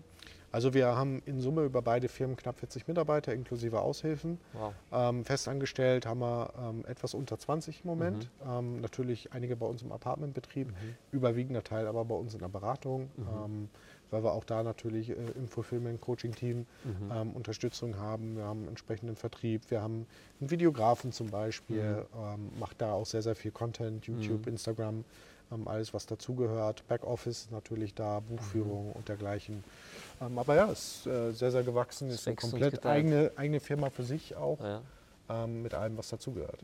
Also 0.55 0.74
wir 0.74 0.95
haben 0.95 1.21
in 1.25 1.41
Summe 1.41 1.65
über 1.65 1.81
beide 1.81 2.07
Firmen 2.07 2.38
knapp 2.38 2.59
40 2.59 2.88
Mitarbeiter 2.88 3.33
inklusive 3.33 3.81
Aushilfen. 3.81 4.39
Wow. 4.53 4.74
Ähm, 4.89 5.25
festangestellt 5.25 6.05
haben 6.05 6.21
wir 6.21 6.53
ähm, 6.57 6.85
etwas 6.88 7.13
unter 7.13 7.38
20 7.38 7.81
im 7.83 7.89
Moment. 7.89 8.29
Ähm, 8.47 8.79
natürlich 8.79 9.33
einige 9.33 9.57
bei 9.57 9.65
uns 9.65 9.81
im 9.81 9.91
Apartmentbetrieb, 9.91 10.71
überwiegender 11.12 11.62
Teil 11.62 11.88
aber 11.88 12.05
bei 12.05 12.15
uns 12.15 12.35
in 12.35 12.39
der 12.39 12.47
Beratung, 12.47 13.09
ähm, 13.17 13.67
weil 14.12 14.24
wir 14.24 14.31
auch 14.31 14.45
da 14.45 14.63
natürlich 14.63 15.09
äh, 15.09 15.15
im 15.35 15.50
Fulfillment-Coaching-Team 15.50 16.65
ähm, 17.12 17.31
Unterstützung 17.31 17.97
haben. 17.97 18.38
Wir 18.38 18.45
haben 18.45 18.59
einen 18.59 18.69
entsprechenden 18.69 19.17
Vertrieb, 19.17 19.69
wir 19.69 19.81
haben 19.81 20.07
einen 20.39 20.51
Videografen 20.51 21.12
zum 21.12 21.31
Beispiel, 21.31 22.05
ähm, 22.15 22.51
macht 22.57 22.79
da 22.79 22.93
auch 22.93 23.05
sehr, 23.05 23.21
sehr 23.21 23.35
viel 23.35 23.51
Content, 23.51 24.07
YouTube, 24.07 24.47
Instagram, 24.47 25.03
alles 25.66 25.94
was 25.94 26.06
dazugehört. 26.06 26.88
Backoffice 26.88 27.48
natürlich 27.52 27.94
da, 27.94 28.20
Buchführung 28.20 28.92
und 28.94 29.08
dergleichen. 29.08 29.64
Ähm, 30.22 30.38
aber 30.38 30.56
ja, 30.56 30.66
ist 30.66 31.06
äh, 31.08 31.32
sehr, 31.32 31.52
sehr 31.52 31.64
gewachsen, 31.64 32.10
Es 32.10 32.22
ist 32.22 32.27
eine 32.27 32.36
komplett 32.36 32.86
eigene, 32.86 33.31
eigene 33.36 33.60
Firma 33.60 33.90
für 33.90 34.03
sich 34.03 34.36
auch 34.36 34.60
Ja. 34.60 34.81
ähm, 35.29 35.62
mit 35.62 35.74
allem, 35.74 35.98
was 35.98 36.10
dazugehört. 36.10 36.60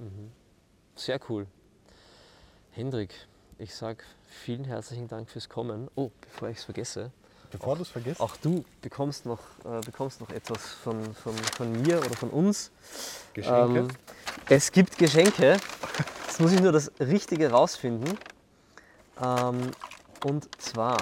Sehr 0.95 1.19
cool. 1.29 1.47
Hendrik, 2.71 3.13
ich 3.57 3.73
sage 3.75 4.03
vielen 4.27 4.63
herzlichen 4.65 5.07
Dank 5.07 5.29
fürs 5.29 5.49
Kommen. 5.49 5.89
Oh, 5.95 6.09
bevor 6.21 6.49
ich 6.49 6.57
es 6.57 6.63
vergesse, 6.63 7.11
Bevor 7.51 7.75
du 7.75 7.81
es 7.81 7.89
vergisst, 7.89 8.21
auch 8.21 8.37
du 8.37 8.63
bekommst 8.81 9.25
noch, 9.25 9.41
äh, 9.65 9.81
bekommst 9.85 10.21
noch 10.21 10.29
etwas 10.29 10.65
von, 10.69 11.13
von, 11.13 11.35
von 11.35 11.81
mir 11.81 11.97
oder 11.99 12.15
von 12.15 12.29
uns. 12.29 12.71
Geschenke. 13.33 13.79
Ähm, 13.79 13.87
es 14.47 14.71
gibt 14.71 14.97
Geschenke. 14.97 15.57
Jetzt 16.27 16.39
muss 16.39 16.53
ich 16.53 16.61
nur 16.61 16.71
das 16.71 16.89
Richtige 17.01 17.51
rausfinden. 17.51 18.17
Ähm, 19.21 19.71
und 20.25 20.61
zwar 20.61 20.97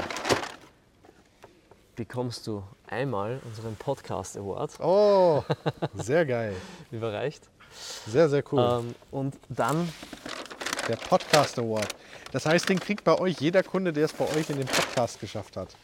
bekommst 1.95 2.47
du 2.47 2.63
einmal 2.88 3.39
unseren 3.45 3.75
Podcast 3.75 4.38
Award 4.38 4.79
oh, 4.79 5.43
sehr 5.95 6.25
geil. 6.25 6.55
überreicht. 6.91 7.49
Sehr, 8.08 8.29
sehr 8.29 8.43
cool. 8.51 8.82
Ähm, 8.84 8.95
und 9.12 9.36
dann 9.49 9.88
Der 10.88 10.95
Podcast 10.95 11.60
Award. 11.60 11.88
Das 12.32 12.45
heißt, 12.45 12.67
den 12.67 12.79
kriegt 12.79 13.03
bei 13.03 13.17
euch 13.19 13.39
jeder 13.39 13.63
Kunde, 13.63 13.93
der 13.93 14.05
es 14.05 14.13
bei 14.13 14.25
euch 14.36 14.49
in 14.49 14.58
den 14.58 14.67
Podcast 14.67 15.19
geschafft 15.19 15.58
hat. 15.58 15.75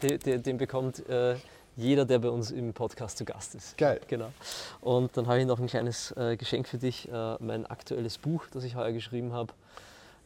Den, 0.00 0.18
den, 0.20 0.42
den 0.42 0.56
bekommt 0.56 1.06
äh, 1.06 1.36
jeder, 1.76 2.06
der 2.06 2.18
bei 2.20 2.30
uns 2.30 2.50
im 2.50 2.72
Podcast 2.72 3.18
zu 3.18 3.26
Gast 3.26 3.54
ist. 3.54 3.76
Geil. 3.76 4.00
Genau. 4.08 4.32
Und 4.80 5.14
dann 5.18 5.26
habe 5.26 5.38
ich 5.38 5.44
noch 5.44 5.58
ein 5.58 5.66
kleines 5.66 6.12
äh, 6.12 6.38
Geschenk 6.38 6.66
für 6.66 6.78
dich, 6.78 7.10
äh, 7.12 7.36
mein 7.40 7.66
aktuelles 7.66 8.16
Buch, 8.16 8.46
das 8.50 8.64
ich 8.64 8.74
heuer 8.74 8.92
geschrieben 8.92 9.34
habe. 9.34 9.52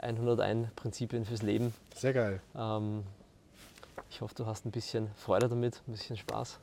101 0.01 0.69
Prinzipien 0.77 1.25
fürs 1.25 1.43
Leben. 1.43 1.75
Sehr 1.95 2.13
geil. 2.13 2.41
Ähm, 2.57 3.03
ich 4.11 4.21
hoffe, 4.21 4.35
du 4.35 4.47
hast 4.47 4.65
ein 4.67 4.71
bisschen 4.71 5.09
Freude 5.17 5.49
damit, 5.49 5.81
ein 5.87 5.93
bisschen 5.93 6.17
Spaß. 6.17 6.59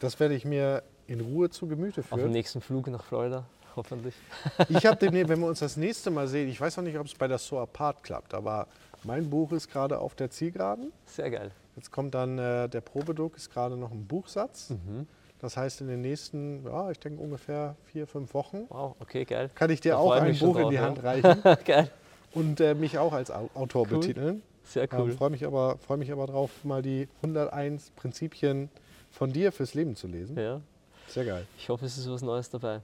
Das 0.00 0.20
werde 0.20 0.34
ich 0.34 0.44
mir 0.44 0.82
in 1.06 1.20
Ruhe 1.20 1.50
zu 1.50 1.66
Gemüte 1.66 2.00
Auf 2.02 2.08
dem 2.10 2.18
führen. 2.18 2.30
nächsten 2.32 2.60
Flug 2.60 2.86
nach 2.88 3.02
Florida, 3.04 3.44
hoffentlich. 3.76 4.14
Ich 4.68 4.86
habe 4.86 4.96
den, 4.96 5.12
wenn 5.28 5.40
wir 5.40 5.46
uns 5.46 5.60
das 5.60 5.76
nächste 5.76 6.10
Mal 6.10 6.26
sehen, 6.28 6.48
ich 6.48 6.60
weiß 6.60 6.76
noch 6.76 6.84
nicht, 6.84 6.98
ob 6.98 7.06
es 7.06 7.14
bei 7.14 7.28
der 7.28 7.38
So 7.38 7.58
Apart 7.58 8.02
klappt, 8.02 8.34
aber 8.34 8.66
mein 9.04 9.28
Buch 9.28 9.52
ist 9.52 9.70
gerade 9.70 9.98
auf 9.98 10.14
der 10.14 10.30
Zielgeraden. 10.30 10.92
Sehr 11.06 11.30
geil. 11.30 11.50
Jetzt 11.76 11.90
kommt 11.90 12.14
dann 12.14 12.38
äh, 12.38 12.68
der 12.68 12.82
Probedruck, 12.82 13.36
ist 13.36 13.50
gerade 13.50 13.76
noch 13.76 13.90
ein 13.90 14.06
Buchsatz. 14.06 14.70
Mhm. 14.70 15.06
Das 15.40 15.56
heißt, 15.56 15.80
in 15.80 15.88
den 15.88 16.02
nächsten, 16.02 16.64
ja, 16.64 16.90
ich 16.90 17.00
denke 17.00 17.20
ungefähr 17.20 17.74
vier, 17.86 18.06
fünf 18.06 18.32
Wochen 18.32 18.66
Wow, 18.68 18.94
okay, 19.00 19.24
geil. 19.24 19.50
kann 19.56 19.70
ich 19.70 19.80
dir 19.80 19.92
Da 19.92 19.98
auch 19.98 20.12
ein 20.12 20.38
Buch 20.38 20.56
in 20.56 20.70
die 20.70 20.76
drauf, 20.76 20.86
Hand 20.86 20.98
ja. 20.98 21.02
reichen 21.02 21.42
geil. 21.64 21.90
Und 22.34 22.60
äh, 22.60 22.74
mich 22.74 22.98
auch 22.98 23.12
als 23.12 23.30
Au- 23.30 23.50
Autor 23.54 23.86
Cool. 23.90 23.98
betiteln. 24.00 24.42
Sehr 24.64 24.88
cool. 24.92 25.10
Ähm, 25.10 25.16
Freue 25.18 25.30
mich, 25.30 25.44
aber- 25.44 25.76
freu 25.78 25.96
mich 25.96 26.12
aber 26.12 26.26
drauf, 26.26 26.50
mal 26.64 26.82
die 26.82 27.08
101 27.22 27.90
Prinzipien 27.96 28.68
von 29.10 29.32
dir 29.32 29.52
fürs 29.52 29.74
Leben 29.74 29.96
zu 29.96 30.06
lesen. 30.06 30.38
Ja, 30.38 30.60
Sehr 31.08 31.24
geil. 31.24 31.46
ich 31.58 31.68
hoffe, 31.68 31.84
es 31.86 31.98
ist 31.98 32.08
was 32.10 32.22
Neues 32.22 32.48
dabei. 32.50 32.80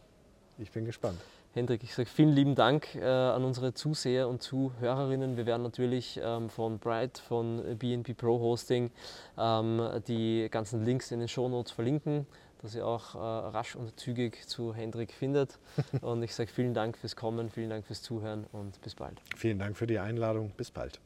Ich 0.58 0.70
bin 0.72 0.84
gespannt. 0.84 1.18
Hendrik, 1.54 1.82
ich 1.82 1.94
sage 1.94 2.08
vielen 2.08 2.32
lieben 2.34 2.54
Dank 2.54 2.94
äh, 2.94 3.02
an 3.04 3.42
unsere 3.44 3.72
Zuseher 3.72 4.28
und 4.28 4.42
Zuhörerinnen. 4.42 5.36
Wir 5.36 5.46
werden 5.46 5.62
natürlich 5.62 6.20
ähm, 6.22 6.50
von 6.50 6.78
Bright, 6.78 7.18
von 7.18 7.62
BNP 7.78 8.14
Pro 8.14 8.38
Hosting 8.38 8.90
ähm, 9.38 9.80
die 10.06 10.48
ganzen 10.50 10.84
Links 10.84 11.10
in 11.10 11.20
den 11.20 11.28
Shownotes 11.28 11.72
verlinken, 11.72 12.26
dass 12.62 12.74
ihr 12.74 12.86
auch 12.86 13.14
äh, 13.14 13.18
rasch 13.18 13.76
und 13.76 13.98
zügig 13.98 14.46
zu 14.46 14.74
Hendrik 14.74 15.12
findet. 15.12 15.58
Und 16.00 16.22
ich 16.22 16.34
sage 16.34 16.50
vielen 16.50 16.74
Dank 16.74 16.96
fürs 16.96 17.16
Kommen, 17.16 17.50
vielen 17.50 17.70
Dank 17.70 17.86
fürs 17.86 18.02
Zuhören 18.02 18.46
und 18.52 18.80
bis 18.80 18.94
bald. 18.94 19.20
Vielen 19.36 19.58
Dank 19.58 19.76
für 19.76 19.86
die 19.86 19.98
Einladung. 19.98 20.50
Bis 20.56 20.70
bald. 20.70 21.00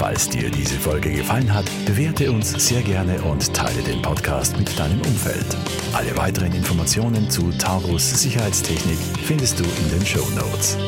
Falls 0.00 0.30
dir 0.30 0.50
diese 0.50 0.78
Folge 0.78 1.12
gefallen 1.12 1.52
hat, 1.52 1.66
bewerte 1.84 2.32
uns 2.32 2.52
sehr 2.52 2.80
gerne 2.80 3.20
und 3.20 3.52
teile 3.52 3.82
den 3.82 4.00
Podcast 4.00 4.56
mit 4.58 4.78
deinem 4.78 4.98
Umfeld. 5.02 5.44
Alle 5.92 6.16
weiteren 6.16 6.54
Informationen 6.54 7.28
zu 7.28 7.50
Taurus 7.58 8.22
Sicherheitstechnik 8.22 8.98
findest 9.24 9.60
du 9.60 9.64
in 9.64 9.90
den 9.90 10.06
Show 10.06 10.26
Notes. 10.30 10.78